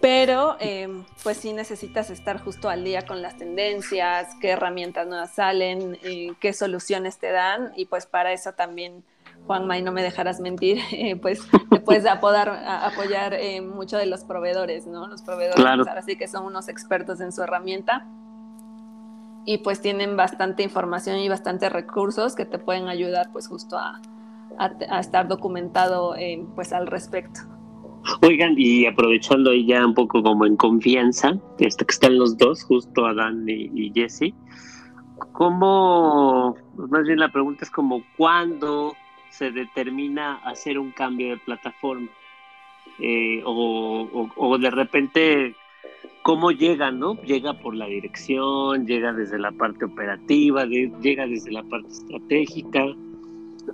[0.00, 5.32] Pero em, pues sí necesitas estar justo al día con las tendencias, qué herramientas nuevas
[5.34, 9.02] salen, eh, qué soluciones te dan y pues para eso también,
[9.46, 14.22] Juanma, y no me dejarás mentir, eh, pues te puedes apodar, apoyar mucho de los
[14.22, 15.08] proveedores, ¿no?
[15.08, 18.06] Los proveedores ahora sí que son unos expertos en su herramienta
[19.44, 24.00] y pues tienen bastante información y bastantes recursos que te pueden ayudar pues justo a,
[24.58, 26.14] a, estar documentado
[26.54, 27.40] pues al respecto.
[28.22, 33.06] Oigan, y aprovechando ahí ya un poco como en confianza, que están los dos, justo
[33.06, 34.34] Adán y, y Jesse,
[35.32, 38.94] ¿cómo, más bien la pregunta es como, ¿cuándo
[39.30, 42.08] se determina hacer un cambio de plataforma?
[43.00, 45.54] Eh, o, de repente
[46.22, 47.14] cómo llega, ¿no?
[47.22, 52.84] Llega por la dirección, llega desde la parte operativa, llega desde la parte estratégica.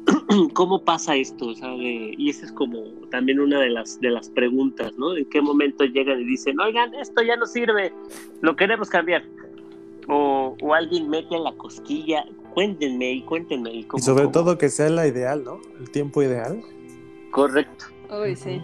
[0.54, 1.52] ¿Cómo pasa esto?
[1.52, 5.16] y esa es como también una de las, de las preguntas, ¿no?
[5.16, 7.92] ¿En qué momento llegan y dicen, oigan, esto ya no sirve,
[8.40, 9.24] lo queremos cambiar?
[10.08, 13.72] O, alguien mete la cosquilla, cuéntenme y cuéntenme.
[13.72, 15.60] y sobre todo que sea la ideal, ¿no?
[15.78, 16.62] El tiempo ideal.
[17.30, 17.86] Correcto.
[18.10, 18.62] Uy, sí.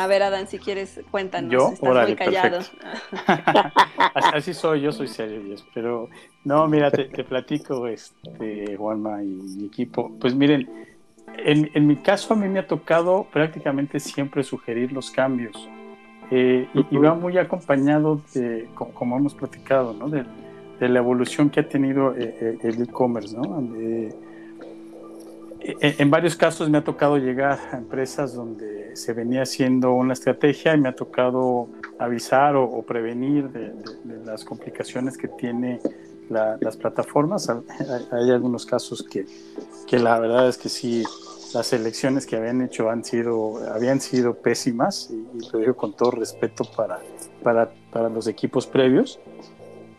[0.00, 1.52] A ver, Adán, si quieres, cuéntanos.
[1.52, 2.60] Yo, estás muy callado.
[4.14, 5.42] Así soy, yo soy serio,
[5.74, 6.08] pero
[6.42, 10.10] no, mira, te, platico, este, Juanma y mi equipo.
[10.18, 10.66] Pues miren,
[11.36, 15.68] en, mi caso a mí me ha tocado prácticamente siempre sugerir los cambios.
[16.30, 20.08] Eh, y, va muy acompañado de, como, hemos platicado, ¿no?
[20.08, 20.24] de,
[20.80, 23.42] la evolución que ha tenido eh, eh, el e-commerce, ¿no?
[25.62, 30.74] En varios casos me ha tocado llegar a empresas donde se venía haciendo una estrategia
[30.74, 31.68] y me ha tocado
[31.98, 33.72] avisar o, prevenir de,
[34.24, 35.80] las complicaciones que tiene
[36.28, 37.50] las plataformas.
[37.50, 39.26] Hay, algunos casos que,
[39.86, 41.04] que, la verdad es que sí,
[41.52, 46.12] las elecciones que habían hecho han sido, habían sido pésimas y, lo digo con todo
[46.12, 47.00] respeto para,
[47.42, 49.18] para, para los equipos previos.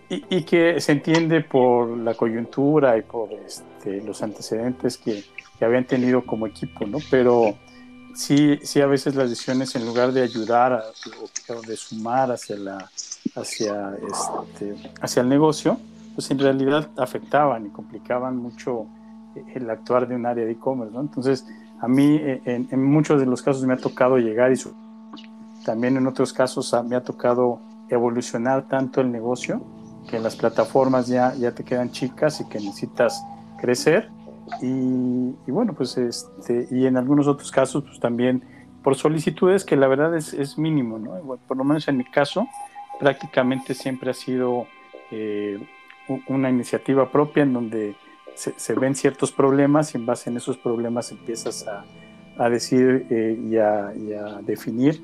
[0.09, 5.23] Y, y, que se entiende por la coyuntura y por este, los antecedentes que,
[5.65, 6.97] habían tenido como equipo, ¿no?
[7.09, 7.55] Pero
[8.15, 10.83] sí, sí a veces las decisiones en lugar de ayudar
[11.49, 12.89] o de sumar hacia, la,
[13.35, 15.77] hacia, este, hacia el negocio,
[16.15, 18.87] pues en realidad afectaban y complicaban mucho
[19.55, 21.01] el actuar de un área de e-commerce, ¿no?
[21.01, 21.45] Entonces,
[21.79, 24.55] a mí eh, en, muchos de los casos me ha tocado llegar y
[25.65, 29.61] también en otros casos me ha tocado evolucionar tanto el negocio
[30.09, 33.23] que las plataformas ya, ya te quedan chicas y que necesitas
[33.59, 34.09] crecer
[34.61, 38.43] y, bueno, pues este, y en algunos otros casos, pues también
[38.83, 41.37] por solicitudes que la verdad es, mínimo, ¿no?
[41.47, 42.47] por lo menos en mi caso,
[42.99, 44.67] prácticamente siempre ha sido
[45.11, 45.59] eh,
[46.27, 47.95] una iniciativa propia en donde
[48.35, 51.85] se, ven ciertos problemas y en base en esos problemas empiezas a,
[52.37, 55.03] a decir eh, y, a, a, definir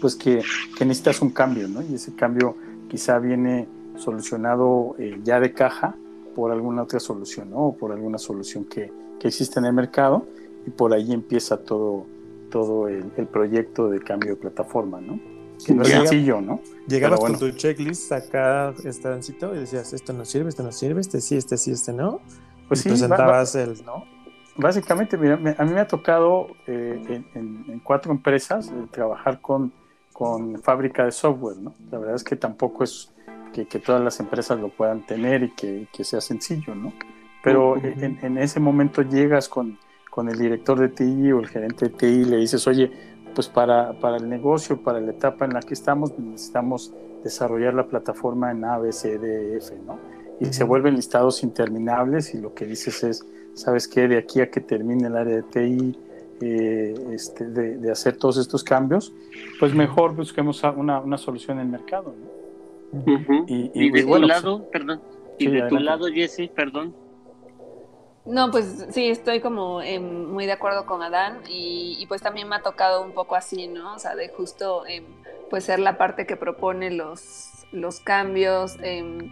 [0.00, 0.42] pues que,
[0.78, 1.82] que, necesitas un cambio, ¿no?
[1.82, 2.56] Y ese cambio
[2.88, 5.94] quizá viene solucionado eh, ya de caja
[6.34, 7.68] por alguna otra solución, ¿no?
[7.68, 10.26] O por alguna solución que, que existe en el mercado
[10.66, 12.06] y por ahí empieza todo,
[12.50, 15.18] todo el, proyecto de cambio de plataforma, ¿no?
[15.64, 16.60] Que no es sencillo, ¿no?
[16.88, 21.20] Llegabas con tu checklist acá, estancito, y decías, esto no sirve, esto no sirve, este
[21.20, 22.20] sí, este sí, este no.
[22.68, 24.04] Pues sí, presentabas el, ¿no?
[24.56, 29.72] Básicamente, mira, a mí me ha tocado eh, en, cuatro empresas eh, trabajar con,
[30.12, 31.74] con fábrica de software, ¿no?
[31.90, 33.09] La verdad es que tampoco es
[33.52, 36.92] que, todas las empresas lo puedan tener y que, sea sencillo, ¿no?
[37.42, 39.78] Pero en, ese momento llegas con,
[40.10, 42.90] con, el director de TI o el gerente de TI y le dices, oye,
[43.34, 46.92] pues para, para el negocio, para la etapa en la que estamos, necesitamos
[47.24, 49.98] desarrollar la plataforma en A, B, C, D, F, ¿no?
[50.40, 54.08] Y se vuelven listados interminables y lo que dices es, ¿sabes qué?
[54.08, 55.98] De aquí a que termine el área de TI,
[56.40, 59.12] eh, este, de, de, hacer todos estos cambios,
[59.58, 62.39] pues mejor busquemos una, una solución en el mercado, ¿no?
[63.46, 65.00] Y, de tu lado, perdón,
[65.38, 66.94] y de tu lado, Jesse, perdón.
[68.26, 72.56] No, pues sí, estoy como em, muy de acuerdo con Adán y, pues también me
[72.56, 73.94] ha tocado un poco así, ¿no?
[73.94, 75.04] O sea, de justo em,
[75.48, 79.30] pues ser la parte que propone los, los cambios, em,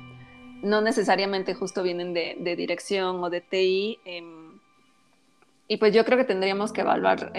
[0.63, 3.99] no necesariamente justo vienen de, de dirección o de TI.
[5.69, 7.31] y pues yo creo que tendríamos que evaluar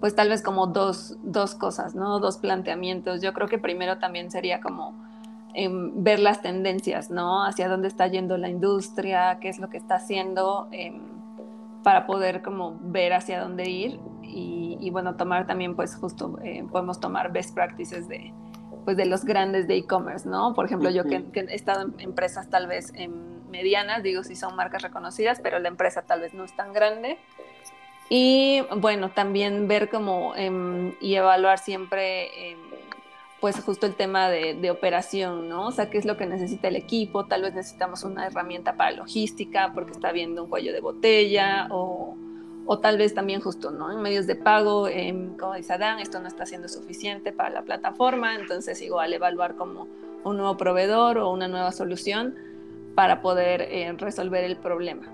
[0.00, 2.20] pues tal vez como dos, dos cosas, ¿no?
[2.20, 3.22] Dos planteamientos.
[3.22, 5.05] Yo creo que primero también sería como
[5.94, 7.44] ver las tendencias, ¿no?
[7.44, 11.00] Hacia dónde está yendo la industria, qué es lo que está haciendo, em,
[11.82, 17.00] para poder como ver hacia dónde ir y, bueno, tomar también pues justo, eh, podemos
[17.00, 18.34] tomar best practices de,
[18.84, 20.52] pues de los grandes de e-commerce, ¿no?
[20.52, 22.92] Por ejemplo, yo que, he estado en empresas tal vez
[23.50, 27.18] medianas, digo si son marcas reconocidas, pero la empresa tal vez no es tan grande.
[28.08, 32.58] Y bueno, también ver como em, y evaluar siempre em,
[33.40, 35.66] pues justo el tema de, operación, ¿no?
[35.68, 38.92] O sea, qué es lo que necesita el equipo, tal vez necesitamos una herramienta para
[38.92, 42.16] logística porque está viendo un cuello de botella o,
[42.82, 43.92] tal vez también justo, ¿no?
[43.92, 44.88] En medios de pago,
[45.38, 49.86] como dice Adán, esto no está siendo suficiente para la plataforma, entonces igual evaluar como
[50.24, 52.34] un nuevo proveedor o una nueva solución
[52.94, 55.12] para poder eh, resolver el problema.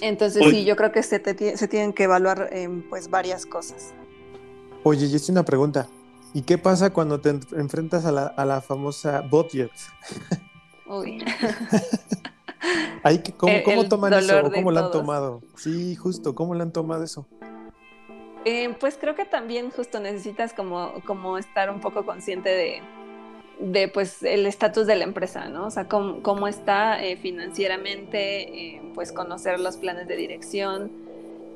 [0.00, 1.22] Entonces sí, yo creo que se,
[1.56, 3.94] se tienen que evaluar em, pues varias cosas.
[4.82, 5.88] Oye, y es una pregunta.
[6.34, 9.70] ¿Y qué pasa cuando te enfrentas a la, a la famosa budget?
[10.86, 11.24] Uy.
[13.36, 14.40] ¿Cómo, cómo toman eso?
[14.40, 15.42] ¿O ¿Cómo lo han tomado?
[15.56, 17.26] Sí, justo, ¿cómo lo han tomado eso?
[18.44, 22.82] Eh, pues creo que también justo necesitas como, como estar un poco consciente de,
[23.60, 25.66] de pues el estatus de la empresa, ¿no?
[25.66, 30.90] O sea, cómo, cómo está eh, financieramente, eh, pues conocer los planes de dirección,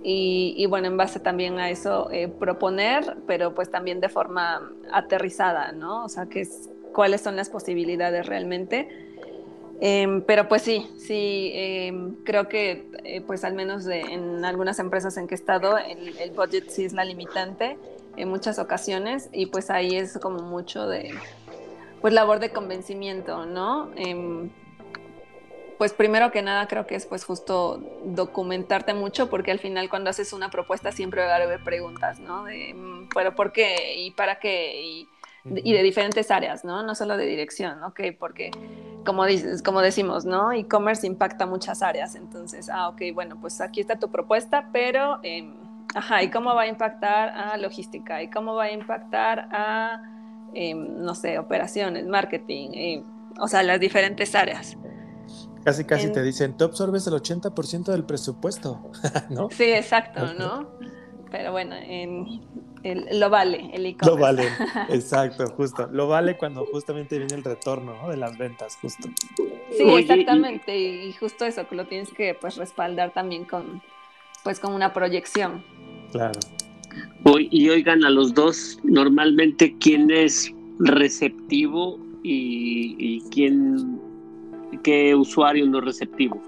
[0.02, 5.72] y, bueno, en base también a eso eh, proponer, pero pues también de forma aterrizada,
[5.72, 6.04] ¿no?
[6.04, 8.88] O sea, que es, cuáles son las posibilidades realmente.
[9.80, 15.16] Em, pero pues sí, sí, em, creo que eh, pues al menos en algunas empresas
[15.16, 17.78] en que he estado, el, el, budget sí es la limitante
[18.16, 21.14] en muchas ocasiones y pues ahí es como mucho de,
[22.00, 23.90] pues labor de convencimiento, ¿no?
[25.78, 30.10] Pues primero que nada creo que es pues justo documentarte mucho porque al final cuando
[30.10, 32.44] haces una propuesta siempre va a haber preguntas, ¿no?
[32.44, 33.94] De, mm, pero ¿por qué?
[33.96, 34.82] ¿Y para qué?
[34.82, 35.08] Y,
[35.44, 36.82] de diferentes áreas, ¿no?
[36.82, 38.00] No solo de dirección, ¿ok?
[38.18, 38.50] Porque
[39.06, 40.52] como, dices, como decimos, ¿no?
[40.52, 45.48] E-commerce impacta muchas áreas, entonces, ah, ok, bueno, pues aquí está tu propuesta, pero, eh,
[45.94, 48.20] ajá, ¿y cómo va a impactar a logística?
[48.22, 50.02] ¿Y cómo va a impactar a,
[50.52, 52.70] em, no sé, operaciones, marketing?
[52.74, 53.02] Eh,
[53.40, 54.76] o sea, las diferentes áreas.
[55.64, 58.90] Casi, casi te dicen, tú absorbes el 80% del presupuesto,
[59.30, 59.48] ¿no?
[59.50, 60.68] Sí, exacto, ¿no?
[61.30, 62.40] Pero bueno, en,
[63.12, 64.06] lo vale el e-commerce.
[64.06, 64.48] Lo vale,
[64.88, 65.88] exacto, justo.
[65.92, 69.08] Lo vale cuando justamente viene el retorno de las ventas, justo.
[69.76, 70.78] Sí, exactamente.
[70.78, 73.82] Y, justo eso, que lo tienes que pues respaldar también con,
[74.44, 75.62] pues con una proyección.
[76.12, 76.40] Claro.
[77.50, 84.00] y oigan a los dos, normalmente quién es receptivo y, quién,
[84.82, 86.42] qué usuario no receptivo.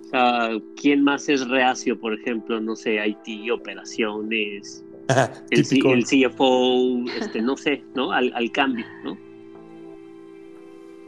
[0.00, 2.60] O sea, ¿quién más es reacio, por ejemplo?
[2.60, 4.84] No sé, IT, operaciones,
[5.50, 8.12] el, el, CFO, este, no sé, ¿no?
[8.12, 9.16] Al, al cambio, ¿no?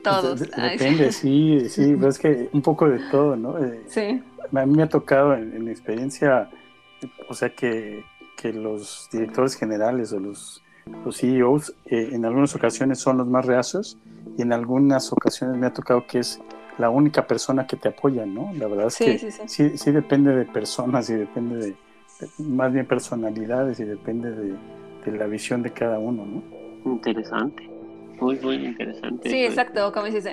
[0.02, 0.40] Todos.
[0.40, 3.58] depende, sí, sí, pero es que un poco de todo, ¿no?
[3.58, 4.22] Eh, sí.
[4.52, 6.48] A mí me ha tocado en, mi experiencia,
[7.28, 8.04] o sea, que,
[8.36, 10.62] que, los directores generales o los,
[11.04, 13.98] los CEOs eh, en algunas ocasiones son los más reacios
[14.36, 16.40] y en algunas ocasiones me ha tocado que es
[16.78, 18.52] la única persona que te apoya, ¿no?
[18.54, 21.74] La verdad es que sí, sí, depende de personas y depende de,
[22.38, 24.54] más bien personalidades y depende de,
[25.04, 26.42] de la visión de cada uno, ¿no?
[26.92, 27.76] Interesante.
[28.20, 29.28] Muy, muy interesante.
[29.28, 30.26] Sí, exacto, como dices,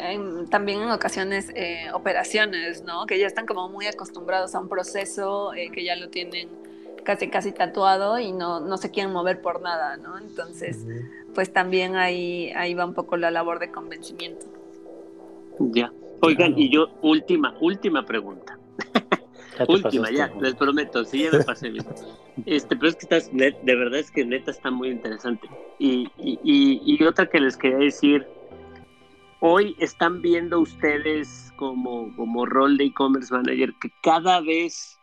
[0.49, 3.05] también en ocasiones eh, operaciones, ¿no?
[3.05, 6.49] Que ya están como muy acostumbrados a un proceso eh, que ya lo tienen
[7.03, 10.17] casi casi tatuado y no, no se quieren mover por nada, ¿no?
[10.17, 10.85] Entonces,
[11.33, 14.45] pues también ahí, ahí va un poco la labor de convencimiento.
[15.59, 15.91] Ya.
[16.21, 18.57] Oigan, y yo, última, última pregunta.
[19.67, 21.85] Última, ya, les prometo, sí, ya me pasé bien.
[22.45, 25.47] Este, pero es que estás, de verdad es que neta está muy interesante.
[25.77, 26.39] Y, y,
[26.83, 28.25] y, otra que les quería decir,
[29.41, 34.99] hoy están viendo ustedes como, como rol de e-commerce manager que cada vez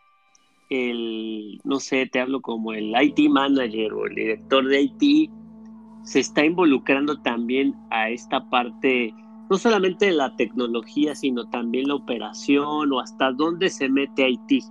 [0.71, 5.31] el, no sé, te hablo como el IT manager o el director de IT,
[6.03, 9.13] se está involucrando también a esta parte
[9.49, 14.63] no solamente la tecnología, sino también la operación o hasta dónde se mete Haití.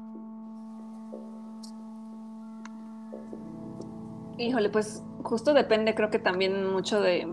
[4.39, 7.31] Híjole, pues justo depende, creo que también mucho de,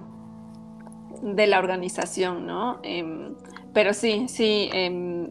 [1.21, 2.81] de la organización, ¿no?
[2.83, 3.33] Em,
[3.73, 5.29] pero sí, sí, em,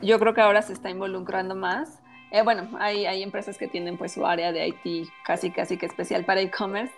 [0.00, 2.02] yo creo que ahora se está involucrando más.
[2.34, 5.86] Eh, bueno, hay, hay empresas que tienen pues su área de IT casi, casi que
[5.86, 6.92] especial para e-commerce,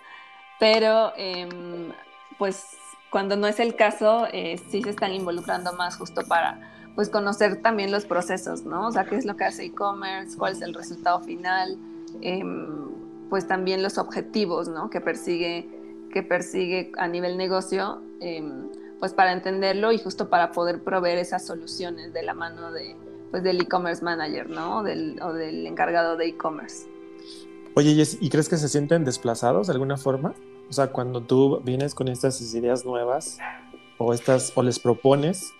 [0.59, 1.91] pero em,
[2.39, 2.75] pues
[3.11, 6.59] cuando no es el caso, eh, sí se están involucrando más justo para
[6.95, 8.87] pues conocer también los procesos, ¿no?
[8.87, 11.77] O sea, qué es lo que hace e-commerce, cuál es el resultado final,
[12.21, 12.89] em,
[13.29, 14.89] pues también los objetivos, ¿no?
[14.89, 15.69] Que persigue,
[16.11, 18.69] que persigue a nivel negocio, em,
[18.99, 22.95] pues para entenderlo y justo para poder proveer esas soluciones de la mano de,
[23.31, 24.83] pues del e-commerce manager, ¿no?
[24.83, 26.87] Del, o del encargado de e-commerce.
[27.75, 30.33] Oye, ¿y crees que se sienten desplazados de alguna forma?
[30.69, 33.37] O sea, cuando tú vienes con estas ideas nuevas
[33.97, 35.53] o, estas, o les propones,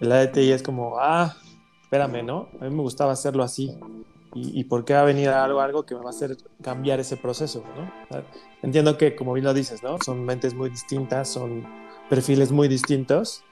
[0.00, 1.34] el ADTI es como, ah,
[1.82, 2.48] espérame, ¿no?
[2.60, 3.76] A mí me gustaba hacerlo así.
[4.34, 7.18] ¿Y, por qué va a venir algo, algo que me va a hacer cambiar ese
[7.18, 8.22] proceso, ¿no?
[8.62, 9.98] entiendo que, como bien lo dices, ¿no?
[10.02, 11.66] Son mentes muy distintas, son
[12.08, 13.44] perfiles muy distintos,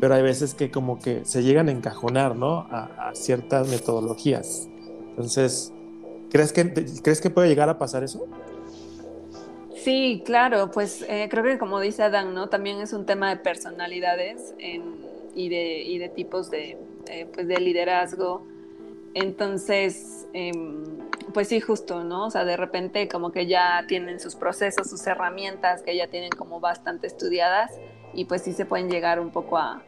[0.00, 2.66] pero hay veces que como que se llegan a encajonar, ¿no?
[2.70, 4.68] A, a ciertas metodologías.
[5.10, 5.72] Entonces,
[6.30, 6.72] ¿crees que,
[7.02, 8.26] ¿crees que puede llegar a pasar eso?
[9.84, 12.48] Sí, claro, pues eh, creo que como dice Adán, ¿no?
[12.48, 18.46] También es un tema de personalidades y, de, de, tipos de, eh, pues de liderazgo.
[19.12, 20.84] Entonces, em,
[21.34, 22.26] pues sí, justo, ¿no?
[22.26, 26.30] O sea, de repente como que ya tienen sus procesos, sus herramientas que ya tienen
[26.30, 27.70] como bastante estudiadas
[28.14, 29.82] y pues sí se pueden llegar un poco a,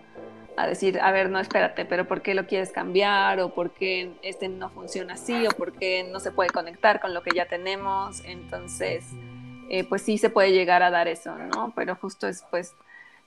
[0.56, 3.40] a decir, a ver, no, espérate, pero ¿por qué lo quieres cambiar?
[3.40, 5.46] ¿O por qué este no funciona así?
[5.46, 8.22] ¿O por qué no se puede conectar con lo que ya tenemos?
[8.24, 9.04] Entonces
[9.68, 11.72] eh, pues sí se puede llegar a dar eso, ¿no?
[11.74, 12.74] Pero justo es pues,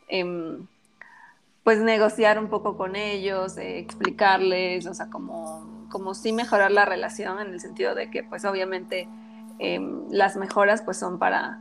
[0.07, 0.65] em,
[1.63, 6.85] pues negociar un poco con ellos, eh, explicarles, o sea, como, como sí mejorar la
[6.85, 9.07] relación en el sentido de que pues obviamente
[9.59, 11.59] em, las mejoras pues son para,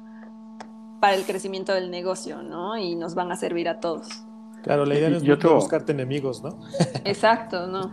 [1.00, 2.76] para el crecimiento del negocio, ¿no?
[2.76, 4.08] Y nos van a servir a todos.
[4.62, 6.58] Claro, la idea es no buscarte enemigos, ¿no?
[7.04, 7.92] Exacto, ¿no?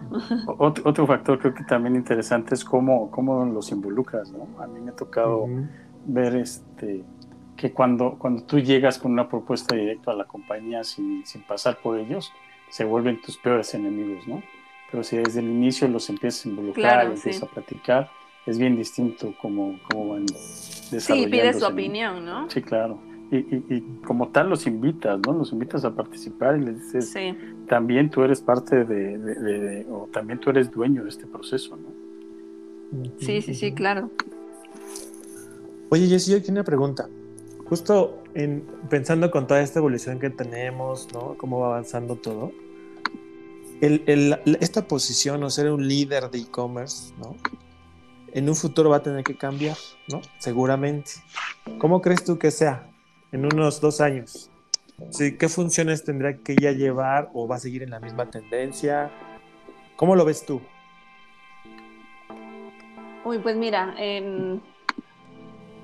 [0.58, 4.48] Otro, factor creo que también interesante es cómo, cómo los involucras, ¿no?
[4.62, 5.48] A mí me ha tocado
[6.06, 7.04] ver este
[7.56, 11.78] que cuando, cuando tú llegas con una propuesta directa a la compañía sin, sin pasar
[11.82, 12.34] por ellos,
[12.70, 14.44] se vuelven tus peores enemigos, ¿no?
[14.92, 18.10] Pero si desde el inicio los empiezas a involucrar, empiezas a platicar,
[18.46, 21.00] es bien distinto cómo, cómo van desarrollando.
[21.00, 22.50] Sí, pide su opinión, ¿no?
[22.50, 23.00] Sí, claro.
[23.32, 25.34] Y, y, como tal los invitas, ¿no?
[25.34, 27.36] Los invitas a participar y les dices, sí.
[27.68, 32.06] también tú eres parte de, de, o también tú eres dueño de este proceso, ¿no?
[33.20, 34.12] Sí, sí, sí, claro.
[35.90, 37.10] Oye, Jessy, yo tengo una pregunta.
[37.66, 41.36] Justo en, pensando con toda esta evolución que tenemos, ¿no?
[41.38, 42.52] Cómo va avanzando todo.
[43.82, 47.36] esta posición o ser un líder de e-commerce, ¿no?
[48.36, 49.78] En un futuro va a tener que cambiar,
[50.10, 50.20] ¿no?
[50.40, 51.12] Seguramente.
[51.78, 52.86] ¿Cómo crees tú que sea
[53.32, 54.52] en unos dos años?
[55.10, 59.10] Sí, ¿Qué funciones tendrá que ya llevar o va a seguir en la misma tendencia?
[59.96, 60.62] ¿Cómo lo ves tú?
[63.24, 63.96] Uy, pues mira,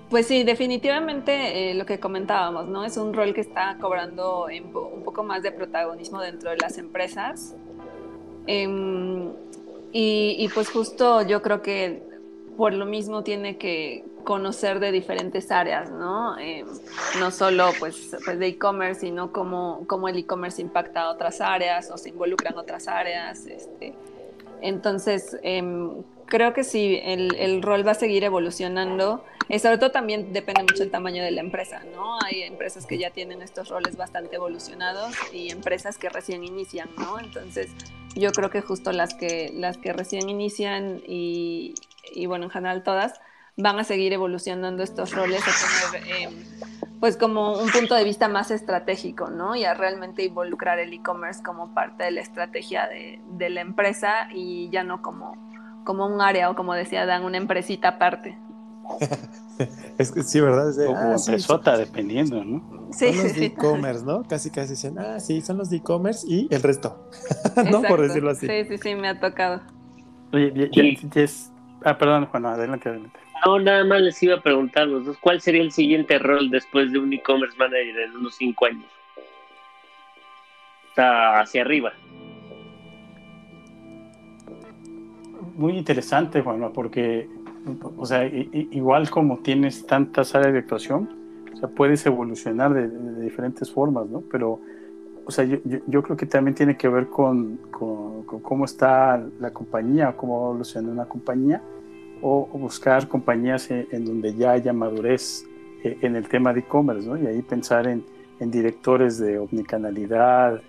[0.10, 2.84] pues sí, definitivamente eh, lo que comentábamos, ¿no?
[2.84, 7.56] Es un rol que está cobrando un poco más de protagonismo dentro de las empresas.
[8.46, 9.32] Em,
[9.94, 12.11] y, pues justo yo creo que
[12.58, 16.38] por lo mismo tiene que conocer de diferentes áreas, ¿no?
[16.38, 16.68] Em,
[17.20, 21.90] no solo pues, pues de e-commerce, sino cómo, cómo el e-commerce impacta a otras áreas
[21.92, 23.46] o se involucra en otras áreas.
[23.48, 23.94] Este.
[24.62, 29.24] Entonces, em, creo que sí, el, el, rol va a seguir evolucionando.
[29.50, 32.18] Y sobre todo también depende mucho del tamaño de la empresa, ¿no?
[32.24, 37.20] Hay empresas que ya tienen estos roles bastante evolucionados y empresas que recién inician, ¿no?
[37.20, 37.70] Entonces,
[38.16, 41.74] yo creo que justo las que, las que recién inician y,
[42.14, 43.20] y bueno, en general todas,
[43.58, 46.30] van a seguir evolucionando estos roles a tener, eh,
[47.00, 49.56] pues como un punto de vista más estratégico, ¿no?
[49.56, 54.28] Y a realmente involucrar el e-commerce como parte de la estrategia de, de la empresa
[54.34, 55.52] y ya no como
[55.84, 58.38] como un área o como decía Dan, una empresita aparte.
[59.98, 60.70] es que sí, ¿verdad?
[60.70, 62.90] Es de, ah, dependiendo, ¿no?
[62.92, 64.24] Sí, son los e-commerce, ¿no?
[64.24, 67.10] Casi casi dicen, ah, sí, son los de e-commerce y el resto,
[67.72, 67.82] ¿no?
[67.84, 68.48] Por decirlo así.
[68.48, 69.62] Sí, sí, sí, me ha tocado.
[70.34, 70.70] Oye,
[71.84, 73.20] ah, perdón, Juan, adelante, adelante.
[73.46, 76.92] No, nada más les iba a preguntar los dos, ¿cuál sería el siguiente rol después
[76.92, 78.86] de un e-commerce manager en unos cinco años?
[80.90, 81.94] Está hacia arriba.
[85.62, 87.30] muy interesante, bueno, porque,
[87.98, 91.10] o sea, igual como tienes tantas áreas de actuación,
[91.54, 94.24] o sea, puedes evolucionar de, diferentes formas, ¿no?
[94.32, 94.60] Pero,
[95.32, 99.52] o sea, yo, yo, creo que también tiene que ver con, con, cómo está la
[99.52, 101.62] compañía, cómo evoluciona una compañía,
[102.22, 105.46] o, buscar compañías en, donde ya haya madurez
[105.84, 107.18] eh, en el tema de e-commerce, ¿no?
[107.18, 108.04] Y ahí pensar en,
[108.40, 110.62] en directores de omnicanalidad,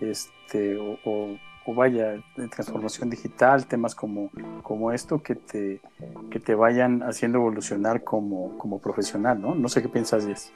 [0.00, 1.36] este, o
[1.66, 4.30] o vaya, de transformación digital, temas como,
[4.62, 5.80] como esto que te,
[6.30, 9.54] que te vayan haciendo evolucionar como, como profesional, ¿no?
[9.56, 10.52] No sé qué piensas, Jess.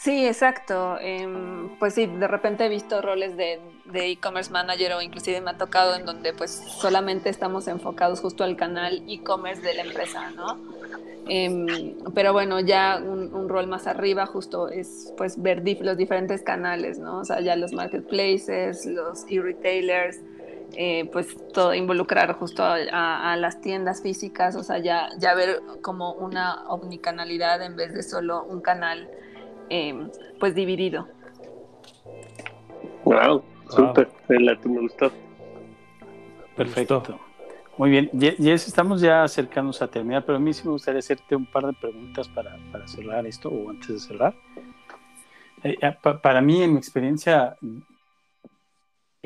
[0.00, 0.96] Sí, exacto.
[0.98, 3.60] Em, pues sí, de repente he visto roles de
[3.92, 8.56] e-commerce manager o inclusive me ha tocado en donde pues solamente estamos enfocados justo al
[8.56, 10.58] canal e-commerce de la empresa, ¿no?
[11.28, 16.98] Em, pero bueno, ya un, rol más arriba justo es pues ver los diferentes canales,
[16.98, 17.18] ¿no?
[17.18, 20.20] O sea, ya los marketplaces, los e-retailers,
[20.76, 26.14] eh, pues todo involucrar justo a, las tiendas físicas, o sea, ya, ya ver como
[26.14, 29.06] una omnicanalidad en vez de solo un canal
[29.70, 31.08] em, pues dividido.
[33.04, 35.10] Wow, súper, me gustó.
[36.56, 37.02] Perfecto.
[37.78, 41.34] Muy bien, Jess, estamos ya acercándonos a terminar, pero a mí sí me gustaría hacerte
[41.34, 44.34] un par de preguntas para, para cerrar esto o antes de cerrar.
[45.62, 45.78] Eh,
[46.22, 47.56] para mí, en mi experiencia,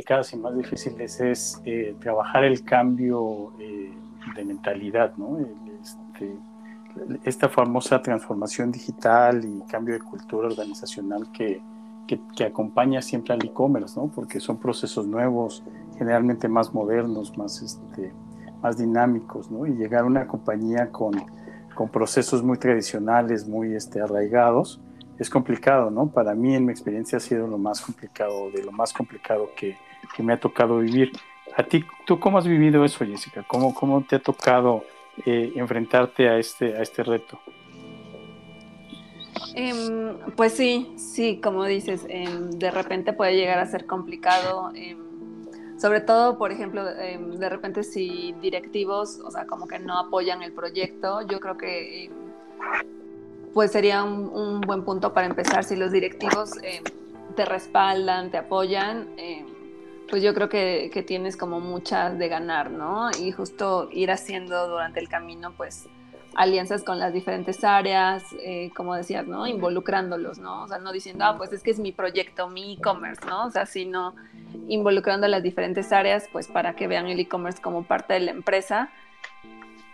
[0.06, 3.92] cada vez más difícil es eh, trabajar el cambio eh,
[4.36, 5.38] de mentalidad, ¿no?
[5.80, 6.36] Este,
[7.24, 11.60] esta famosa transformación digital y cambio de cultura organizacional que,
[12.06, 14.08] que, que acompaña siempre al e-commerce, ¿no?
[14.08, 15.62] Porque son procesos nuevos,
[15.98, 18.12] generalmente más modernos, más este,
[18.62, 19.66] más dinámicos, ¿no?
[19.66, 21.12] Y llegar a una compañía con,
[21.74, 24.80] con procesos muy tradicionales, muy este, arraigados,
[25.18, 26.06] es complicado, ¿no?
[26.06, 29.76] Para mí, en mi experiencia, ha sido lo más complicado, de lo más complicado que,
[30.16, 31.12] que me ha tocado vivir.
[31.56, 33.44] ¿A ti, tú cómo has vivido eso, Jessica?
[33.46, 34.82] ¿Cómo, cómo te ha tocado
[35.24, 37.40] eh, enfrentarte a este, a este reto?
[39.54, 44.72] Em, pues sí, sí, como dices, em, de repente puede llegar a ser complicado.
[44.74, 44.98] Em,
[45.78, 50.42] sobre todo, por ejemplo, em, de repente si directivos, o sea, como que no apoyan
[50.42, 52.10] el proyecto, yo creo que
[53.52, 55.62] pues sería un, buen punto para empezar.
[55.62, 56.52] Si los directivos
[57.36, 59.06] te respaldan, te apoyan,
[60.08, 63.10] pues yo creo que, que, tienes como muchas de ganar, ¿no?
[63.20, 65.88] Y justo ir haciendo durante el camino, pues
[66.36, 69.46] alianzas con las diferentes áreas, eh, como decías, ¿no?
[69.46, 70.64] Involucrándolos, ¿no?
[70.64, 73.46] O sea, no diciendo, ah, pues es que es mi proyecto, mi e-commerce, ¿no?
[73.46, 74.14] O sea, sino
[74.68, 78.90] involucrando las diferentes áreas, pues para que vean el e-commerce como parte de la empresa.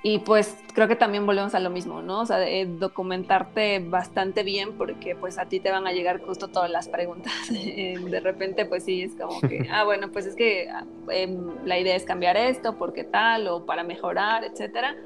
[0.03, 2.21] Y pues creo que también volvemos a lo mismo, ¿no?
[2.21, 6.71] O sea, documentarte bastante bien porque pues a ti te van a llegar justo todas
[6.71, 7.35] las preguntas.
[7.51, 10.71] de repente pues sí, es como que, ah, bueno, pues es que
[11.11, 13.47] em, la idea es cambiar esto, ¿por qué tal?
[13.49, 14.97] O para mejorar, etcétera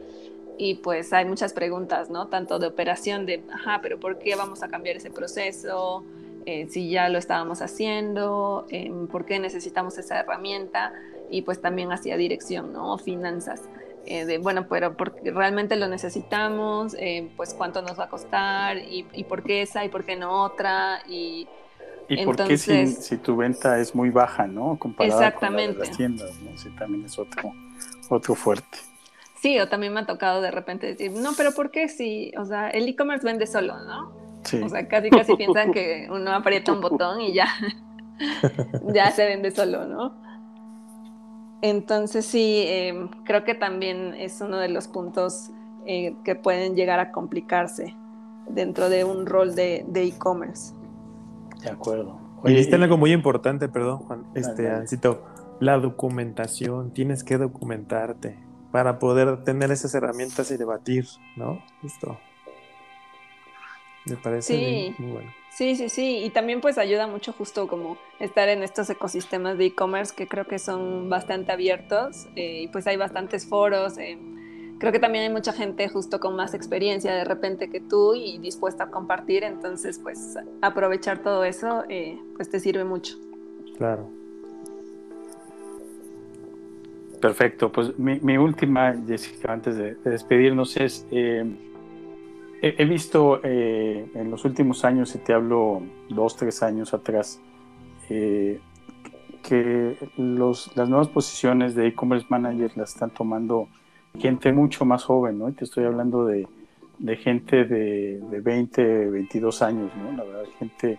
[0.57, 2.29] y pues hay muchas preguntas, ¿no?
[2.29, 6.05] Tanto de operación de, ajá, pero ¿por qué vamos a cambiar ese proceso?
[6.47, 10.93] Eh, si ya lo estábamos haciendo, eh, ¿por qué necesitamos esa herramienta?
[11.31, 12.99] Y pues también hacia dirección, ¿no?
[12.99, 13.63] finanzas.
[14.07, 16.97] Eh, de, bueno, pero porque realmente lo necesitamos,
[17.37, 20.43] pues cuánto nos va a costar y, y, por qué esa y por qué no
[20.43, 21.01] otra.
[21.09, 21.49] Y,
[22.09, 24.79] ¿Y por qué si, si, tu venta es muy baja, ¿no?
[24.79, 26.57] Comparada con las tiendas, ¿no?
[26.57, 27.53] Sí, también es otro,
[28.09, 28.79] otro fuerte.
[29.41, 32.47] Sí, o también me ha tocado de repente decir, no, pero ¿por qué si, o
[32.47, 34.13] sea, el e-commerce vende solo, ¿no?
[34.43, 34.61] Sí.
[34.63, 37.49] O sea, casi casi piensan que uno aprieta un botón y ya,
[38.95, 40.24] ya se vende solo, ¿no?
[41.63, 45.51] Entonces sí, em, creo que también es uno de los puntos
[45.87, 47.95] eh, que pueden llegar a complicarse
[48.49, 50.75] dentro de un rol de e-commerce.
[51.63, 52.21] de acuerdo.
[52.43, 55.25] Oye, Dijiste algo muy importante, perdón, Juan, este, Ancito,
[55.61, 58.39] la documentación, tienes que documentarte
[58.71, 61.63] para poder tener esas herramientas y debatir, ¿no?
[61.81, 62.19] Justo.
[64.05, 65.31] Me parece muy bueno.
[65.55, 66.25] Sí, sí, sí.
[66.25, 70.47] Y también pues ayuda mucho justo como estar en estos ecosistemas de e-commerce que creo
[70.47, 73.97] que son bastante abiertos eh, y pues hay bastantes foros.
[73.99, 74.19] Eh,
[74.81, 78.39] creo que también hay mucha gente justo con más experiencia de repente que tú y
[78.39, 79.45] dispuesta a compartir.
[79.45, 83.17] Entonces pues aprovechar todo eso eh, pues te sirve mucho.
[83.77, 84.11] Claro.
[87.21, 91.07] Perfecto, pues mi, última, Jessica, antes de, despedirnos es,
[92.67, 97.41] he, visto eh, en los últimos años, y te hablo dos, tres años atrás,
[98.09, 98.59] eh,
[99.43, 103.69] que las nuevas posiciones de e-commerce manager las están tomando
[104.19, 105.51] gente mucho más joven, ¿no?
[105.51, 106.49] Y te estoy hablando de,
[107.17, 110.17] gente de, 20, 22 años, ¿no?
[110.17, 110.99] La verdad, gente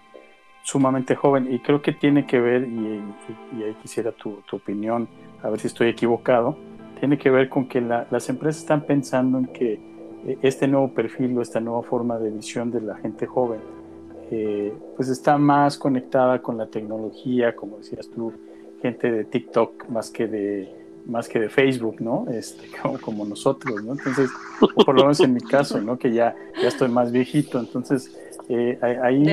[0.61, 5.07] sumamente joven y creo que tiene que ver, y, ahí quisiera tu, opinión,
[5.41, 6.57] a ver si estoy equivocado,
[6.99, 9.95] tiene que ver con que las empresas están pensando en que
[10.41, 13.59] este nuevo perfil o esta nueva forma de visión de la gente joven,
[14.32, 18.34] eh, pues está más conectada con la tecnología, como decías tú,
[18.82, 22.26] gente de TikTok más que de más que de Facebook, ¿no?
[22.32, 23.93] Este, como, como nosotros, ¿no?
[23.93, 25.97] Entonces, por lo menos en mi caso, ¿no?
[25.97, 28.11] Que ya, ya estoy más viejito, entonces
[28.49, 29.23] eh, ahí,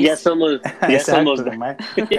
[0.00, 1.44] ya somos, ya somos,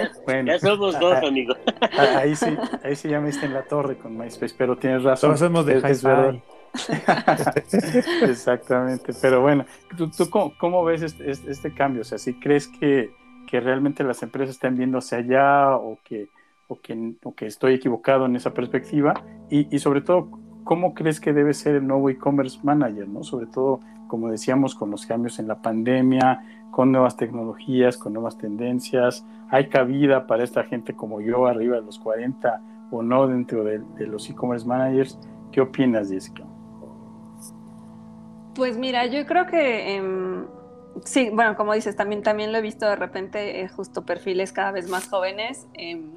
[0.46, 1.56] ya, somos dos, amigos.
[1.98, 5.30] Ahí sí, ahí sí ya me está en la torre con MySpace, pero tienes razón.
[5.30, 6.36] Todos somos de es, verdad.
[8.22, 9.64] Exactamente, pero bueno,
[9.96, 10.10] ¿tú,
[10.58, 12.02] cómo, ves este, este, cambio?
[12.02, 13.10] O sea, si crees que,
[13.46, 16.28] que, realmente las empresas están viendo hacia allá o que,
[16.68, 19.14] o que, o que estoy equivocado en esa perspectiva
[19.50, 20.30] y, y sobre todo,
[20.64, 23.08] ¿cómo crees que debe ser el nuevo e-commerce manager?
[23.08, 23.22] ¿no?
[23.22, 28.38] Sobre todo como decíamos, con los cambios en la pandemia, con nuevas tecnologías, con nuevas
[28.38, 29.24] tendencias.
[29.50, 32.60] ¿Hay cabida para esta gente como yo, arriba de los 40
[32.90, 35.18] o no, dentro de, los e-commerce managers?
[35.52, 36.44] ¿Qué opinas, Jessica?
[38.56, 40.46] Pues mira, yo creo que em,
[41.04, 44.72] sí, bueno, como dices, también, también lo he visto de repente, eh, justo perfiles cada
[44.72, 45.66] vez más jóvenes.
[45.74, 46.12] Em,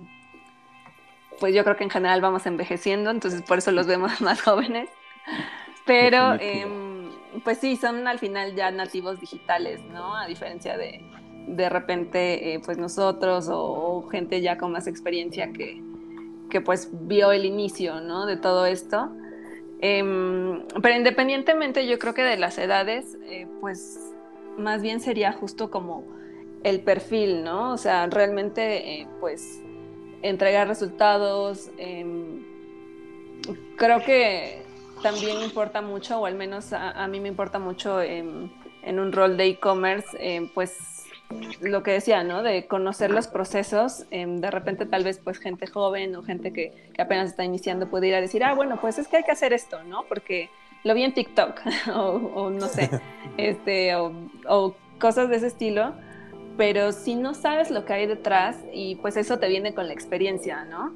[1.39, 4.89] pues yo creo que en general vamos envejeciendo, entonces por eso los vemos más jóvenes.
[5.85, 6.37] Pero
[7.43, 10.15] pues sí, son al final ya nativos digitales, ¿no?
[10.15, 11.03] A diferencia de
[11.49, 15.81] de repente, eh, pues nosotros o, gente ya con más experiencia que,
[16.49, 18.25] que, pues vio el inicio, ¿no?
[18.25, 19.09] De todo esto.
[19.81, 24.13] Em, pero independientemente yo creo que de las edades, eh, pues
[24.57, 26.03] más bien sería justo como
[26.63, 27.71] el perfil, ¿no?
[27.71, 29.61] O sea, realmente, eh, pues,
[30.21, 31.71] entregar resultados.
[31.77, 32.43] Em,
[33.77, 34.63] creo que
[35.01, 38.51] también importa mucho, o al menos a, mí me importa mucho en,
[38.83, 40.98] un rol de e-commerce, pues
[41.61, 42.41] lo que decía, ¿no?
[42.41, 46.89] De conocer los procesos, em, de repente tal vez pues gente joven o gente que,
[46.97, 49.53] apenas está iniciando puede ir a decir, ah, bueno, pues es que hay que hacer
[49.53, 50.03] esto, ¿no?
[50.09, 50.49] Porque
[50.83, 51.61] lo vi en TikTok
[51.95, 52.89] o, no sé,
[53.37, 54.11] este, o,
[54.47, 55.93] o, cosas de ese estilo,
[56.57, 59.93] pero si no sabes lo que hay detrás y pues eso te viene con la
[59.93, 60.93] experiencia, ¿no?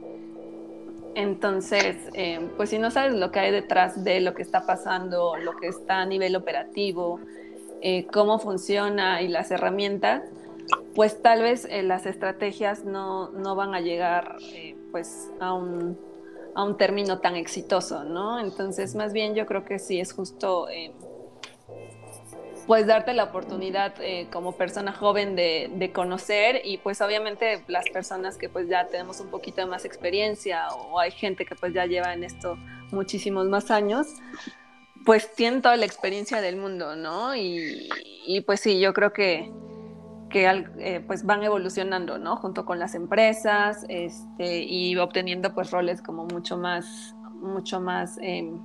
[1.15, 5.37] Entonces, eh, pues si no sabes lo que hay detrás de lo que está pasando,
[5.37, 7.19] lo que está a nivel operativo,
[7.83, 10.23] eh, cómo funciona y las herramientas,
[10.95, 14.37] pues tal vez eh, las estrategias no, no, van a llegar
[14.91, 15.99] pues a un,
[16.55, 18.39] a un, término tan exitoso, ¿no?
[18.39, 20.67] Entonces, más bien yo creo que sí es justo
[22.67, 28.37] pues darte la oportunidad eh, como persona joven de, conocer y pues obviamente las personas
[28.37, 31.85] que pues ya tenemos un poquito de más experiencia o hay gente que pues ya
[31.85, 32.57] lleva en esto
[32.91, 34.07] muchísimos más años,
[35.05, 37.35] pues tienen toda la experiencia del mundo, ¿no?
[37.35, 37.89] Y,
[38.45, 39.51] pues sí, yo creo que,
[40.29, 40.47] que
[40.79, 42.37] eh, pues van evolucionando, ¿no?
[42.37, 48.59] Junto con las empresas este, y obteniendo pues roles como mucho más, mucho más em,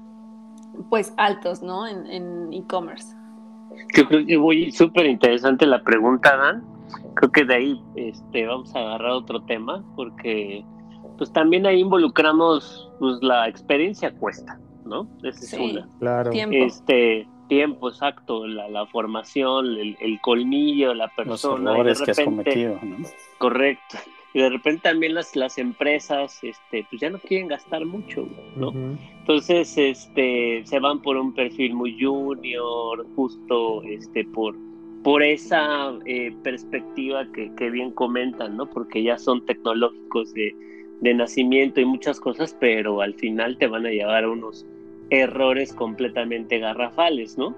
[0.90, 1.86] pues altos, ¿no?
[1.86, 3.18] En e-commerce.
[3.88, 6.64] Creo que muy súper interesante la pregunta, Dan.
[7.14, 10.64] Creo que de ahí este, vamos a agarrar otro tema, porque
[11.16, 14.58] pues también ahí involucramos pues la experiencia cuesta,
[14.88, 15.08] ¿no?
[15.22, 15.88] Esa es una.
[15.98, 16.30] Claro.
[16.30, 16.56] Tiempo.
[16.56, 21.72] Este, tiempo, exacto, la, la formación, el, colmillo, la persona.
[21.72, 22.96] Los errores que has cometido, ¿no?
[23.38, 23.98] Correcto.
[24.34, 28.72] y de repente también las, las empresas este, pues ya no quieren gastar mucho, ¿no?
[29.18, 34.54] Entonces este, se van por un perfil muy junior, justo este, por,
[35.02, 38.68] por esa eh, perspectiva que, que, bien comentan, ¿no?
[38.68, 40.54] Porque ya son tecnológicos de,
[41.00, 44.66] de nacimiento y muchas cosas, pero al final te van a llevar a unos
[45.10, 47.54] errores completamente garrafales, ¿no?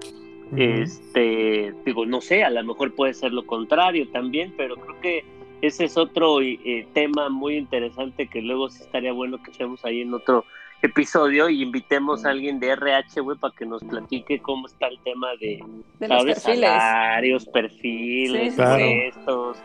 [0.55, 5.23] Este, digo, no sé, a lo mejor puede ser lo contrario también, pero creo que
[5.61, 10.01] ese es otro eh, tema muy interesante que luego sí estaría bueno que echemos ahí
[10.01, 10.43] en otro
[10.81, 14.99] episodio y invitemos a alguien de RH, güey, para que nos platique cómo está el
[14.99, 15.63] tema de,
[15.99, 16.41] de perfiles.
[16.41, 19.57] salarios, perfiles, puestos,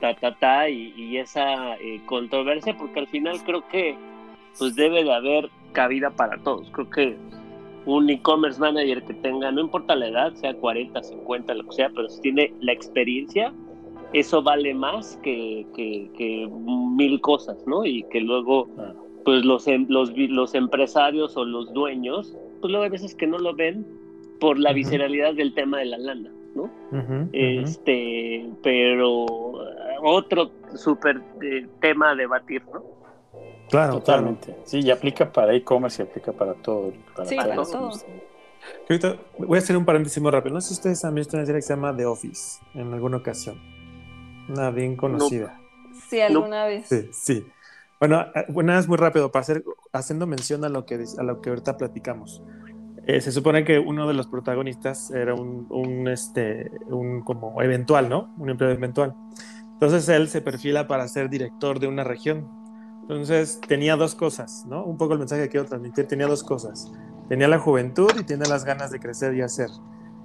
[0.00, 3.96] ta, ta, ta, y, esa eh, controversia, porque al final creo que
[4.58, 6.70] pues debe de haber cabida para todos.
[6.70, 7.16] Creo que
[7.86, 11.90] un e-commerce manager que tenga, no importa la edad, sea 40, 50, lo que sea,
[11.94, 13.52] pero si tiene la experiencia,
[14.12, 17.84] eso vale más que, que, mil cosas, ¿no?
[17.84, 18.68] Y que luego,
[19.24, 23.38] pues los, em, los, los empresarios o los dueños, pues luego hay veces que no
[23.38, 23.86] lo ven
[24.40, 26.70] por la visceralidad del tema de la lana, ¿no?
[27.32, 29.26] este, pero
[30.02, 32.82] otro súper eh, tema a debatir, ¿no?
[33.68, 34.56] Claro, totalmente.
[34.64, 36.92] Sí, y aplica para e-commerce y aplica para todo.
[37.24, 37.90] sí, para todo.
[38.88, 40.54] Ahorita voy a hacer un paréntesis muy rápido.
[40.54, 43.18] No sé si ustedes han visto una serie que se llama The Office en alguna
[43.18, 43.60] ocasión.
[44.48, 45.60] Una bien conocida.
[46.08, 46.88] Sí, alguna vez.
[46.88, 47.46] Sí, sí.
[48.00, 51.50] Bueno, una es muy rápido para hacer, haciendo mención a lo que, a lo que
[51.50, 52.42] ahorita platicamos.
[53.06, 58.08] Eh, se supone que uno de los protagonistas era un, un, este, un como eventual,
[58.08, 58.34] ¿no?
[58.38, 59.14] Un empleo eventual.
[59.72, 62.48] Entonces él se perfila para ser director de una región
[63.08, 64.84] entonces tenía dos cosas, ¿no?
[64.84, 66.92] Un poco el mensaje que quiero transmitir, tenía dos cosas.
[67.30, 69.70] Tenía la juventud y tenía las ganas de crecer y hacer,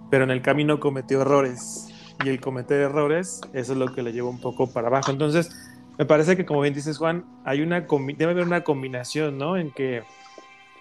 [0.09, 1.87] pero en el camino cometió errores
[2.25, 5.11] y el cometer errores, eso es lo que le llevó un poco para abajo.
[5.11, 5.49] Entonces,
[5.97, 9.55] me parece que como bien dices Juan, hay una debe haber una combinación, ¿no?
[9.55, 10.03] En que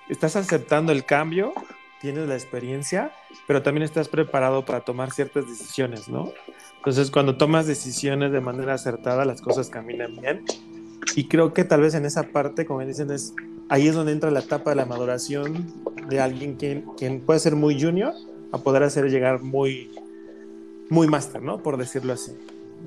[0.08, 1.52] estás aceptando el cambio,
[2.00, 3.12] tienes la experiencia,
[3.46, 6.32] pero también estás preparado para tomar ciertas decisiones, ¿no?
[6.78, 10.44] Entonces, cuando tomas decisiones de manera acertada, las cosas caminan bien
[11.16, 13.34] y creo que tal vez en esa parte, como dicen, es,
[13.68, 15.66] ahí es donde entra la etapa de la maduración
[16.08, 18.12] de alguien quien, quien puede ser muy junior
[18.52, 19.90] a poder hacer llegar muy,
[20.88, 21.62] muy máster, ¿no?
[21.62, 22.32] Por decirlo así.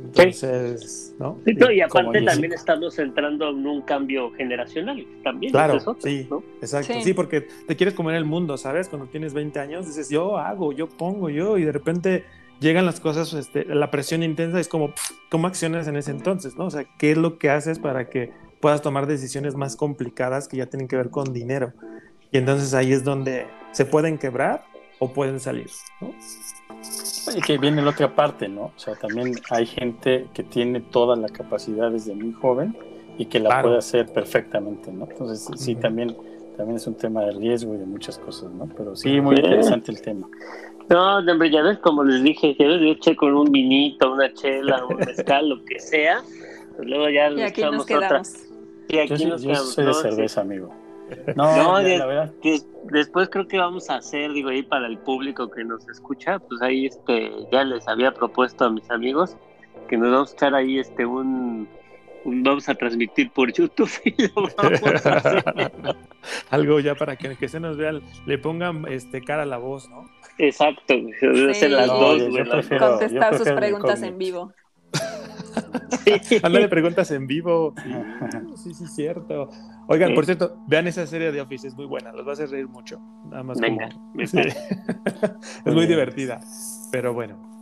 [0.04, 1.40] Entonces, ¿no?
[1.46, 5.54] y, aparte también estamos entrando en un cambio generacional también.
[5.54, 6.28] Claro, sí,
[6.62, 6.94] exacto.
[7.02, 7.14] Sí.
[7.14, 8.90] porque te quieres comer el mundo, ¿sabes?
[8.90, 12.26] Cuando tienes 20 años dices, yo hago, yo pongo, yo, y de repente
[12.60, 14.94] llegan las cosas, este, la presión intensa es como,
[15.30, 16.56] ¿cómo accionas en ese entonces?
[16.56, 16.66] ¿no?
[16.66, 20.58] O sea, ¿qué es lo que haces para que puedas tomar decisiones más complicadas que
[20.58, 21.74] ya tienen que ver con dinero?
[22.32, 24.66] Y entonces ahí es donde se pueden quebrar
[25.00, 25.70] o pueden salir,
[26.02, 26.14] ¿no?
[27.36, 28.66] Y que viene la otra parte, ¿no?
[28.66, 32.78] O sea, también hay gente que tiene toda la capacidad desde muy joven
[33.18, 35.08] y que la puede hacer perfectamente, ¿no?
[35.10, 36.16] Entonces, sí, también,
[36.58, 38.68] también es un tema de riesgo y de muchas cosas, ¿no?
[38.76, 40.28] Pero sí, muy interesante el tema.
[40.90, 44.32] No, hombre, ya ves, como les dije, ya ves, yo eché con un vinito, una
[44.34, 46.22] chela, un mezcal, lo que sea.
[46.76, 48.48] Pues luego ya y aquí nos quedamos.
[48.88, 49.74] Y aquí yo, nos yo quedamos.
[49.74, 50.74] soy de cerveza, amigo.
[51.36, 52.34] No, la verdad.
[52.86, 56.64] después creo que vamos a hacer, digo, ahí para el público que nos escucha, pues
[56.64, 59.38] ahí este, ya les había propuesto a mis amigos
[59.88, 61.68] que nos vamos a echar ahí este un,
[62.26, 65.44] vamos a transmitir por YouTube y lo vamos a hacer.
[66.50, 67.94] Algo ya para que, que se nos vea,
[68.26, 70.10] le pongan este cara a la voz, ¿no?
[70.38, 72.24] Exacto, las dos,
[72.78, 74.52] Contestar sus preguntas en vivo.
[76.04, 76.40] Sí.
[76.44, 77.74] Ándale preguntas en vivo.
[78.56, 79.50] Sí, sí, cierto.
[79.88, 82.50] Oigan, por cierto, vean esa serie de Office, es muy buena, los va a hacer
[82.50, 83.00] reír mucho.
[83.30, 84.34] Nada más Venga, es
[85.66, 86.42] muy divertida,
[86.92, 87.55] pero bueno.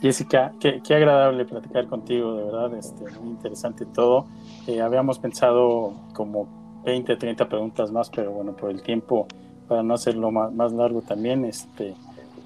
[0.00, 4.26] Jessica, qué, agradable platicar contigo, de verdad, este, muy interesante todo.
[4.66, 6.48] Eh, habíamos pensado como
[6.84, 9.26] 20, 30 preguntas más, pero bueno, por el tiempo
[9.68, 11.94] para no hacerlo más, largo también, este,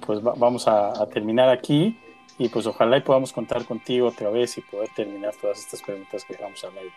[0.05, 1.97] pues vamos a, terminar aquí
[2.37, 6.25] y pues ojalá y podamos contar contigo otra vez y poder terminar todas estas preguntas
[6.25, 6.91] que vamos a ver.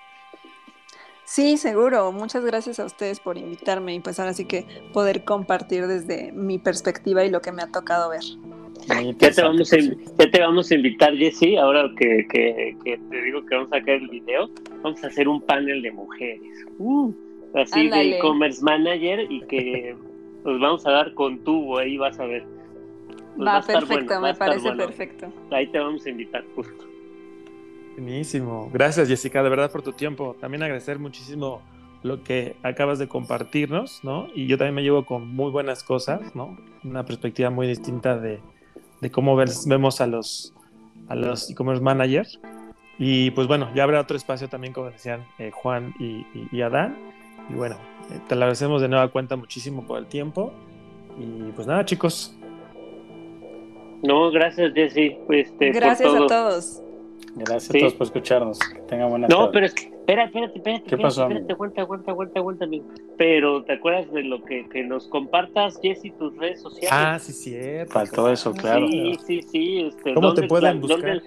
[1.24, 2.12] Sí, seguro.
[2.12, 6.58] Muchas gracias a ustedes por invitarme y pues ahora sí que poder compartir desde mi
[6.58, 8.22] perspectiva y lo que me ha tocado ver.
[9.18, 13.44] Ya te, vamos a, ya te vamos a invitar, Jessy, ahora que, que, te digo
[13.44, 14.48] que vamos a sacar el video,
[14.82, 16.66] vamos a hacer un panel de mujeres.
[16.78, 17.12] Uh,
[17.54, 19.96] así de e-commerce manager y que
[20.44, 22.44] nos vamos a dar con tubo, ahí vas a ver.
[23.40, 25.32] va, perfecto, me parece perfecto.
[25.50, 26.84] Ahí te vamos a invitar justo.
[27.96, 28.70] Buenísimo.
[28.72, 30.36] Gracias, Jessica, de verdad por tu tiempo.
[30.38, 31.62] También agradecer muchísimo
[32.02, 34.28] lo que acabas de compartirnos, ¿no?
[34.34, 36.56] Y yo también me llevo con muy buenas cosas, ¿no?
[36.84, 38.38] Una perspectiva muy distinta de,
[39.00, 40.52] de cómo vemos a los
[41.08, 42.40] a los e-commerce managers.
[42.98, 46.96] Y pues bueno, ya habrá otro espacio también, como decían eh, Juan y, Adán.
[47.50, 47.76] Y bueno,
[48.10, 50.52] eh, te agradecemos de nueva cuenta muchísimo por el tiempo.
[51.18, 52.34] Y pues nada, chicos.
[54.02, 55.16] No, gracias, Jesse.
[55.28, 56.82] Este, gracias a todos.
[57.36, 58.58] Gracias a todos por escucharnos.
[58.58, 60.84] Que tengan buena No, pero es que, espérate, espérate, espérate.
[60.84, 61.22] ¿Qué pasó?
[61.24, 62.66] Espérate, aguanta, aguanta, aguanta, aguanta.
[63.18, 66.90] Pero, ¿te acuerdas de lo que, que nos compartas, Jesse, tus redes sociales?
[66.90, 67.92] Ah, sí, cierto.
[67.92, 68.88] Faltó eso, claro.
[68.88, 69.80] Sí, sí, sí.
[69.82, 71.20] Este, ¿Cómo te pueden buscar?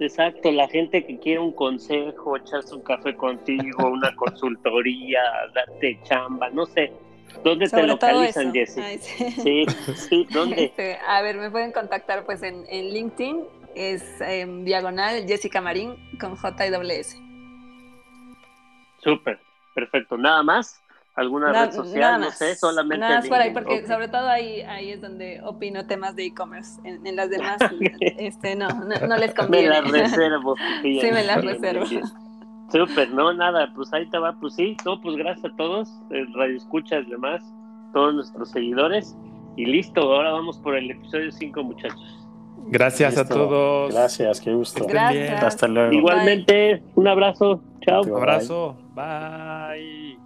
[0.00, 5.20] exacto, la gente que quiere un consejo, echarse un café contigo, una consultoría,
[5.54, 6.92] darte chamba, no sé.
[7.44, 8.80] ¿Dónde te localizan, Jesse?
[9.42, 9.64] sí.
[9.94, 10.64] sí, ¿dónde?
[10.64, 13.44] Este, a ver, me pueden contactar pues en, en LinkedIn,
[13.74, 17.16] es en diagonal Jessica Marín con JWS.
[19.02, 19.40] Súper,
[19.74, 20.16] perfecto.
[20.16, 20.82] ¿Nada más?
[21.14, 22.20] ¿Alguna red social?
[22.20, 22.98] No sé, solamente.
[22.98, 26.80] Nada más por ahí, porque sobre todo ahí, ahí es donde opino temas de e-commerce.
[26.84, 27.58] En, las demás,
[28.00, 29.68] este, no, no, les conviene.
[29.82, 30.56] Me las reservo.
[30.82, 31.84] sí, me las reservo.
[32.70, 36.56] Súper, no, nada, pues ahí te va, pues sí, no, pues gracias a todos, Radio
[36.56, 37.42] Escuchas, demás,
[37.92, 39.14] todos nuestros seguidores,
[39.58, 42.21] y listo, ahora vamos por el episodio 5, muchachos.
[42.68, 43.92] Gracias a todos.
[43.92, 44.86] Gracias, qué gusto.
[44.86, 45.42] Gracias.
[45.42, 45.92] Hasta luego.
[45.92, 48.02] Igualmente, un abrazo, chao.
[48.02, 50.21] Un abrazo, bye.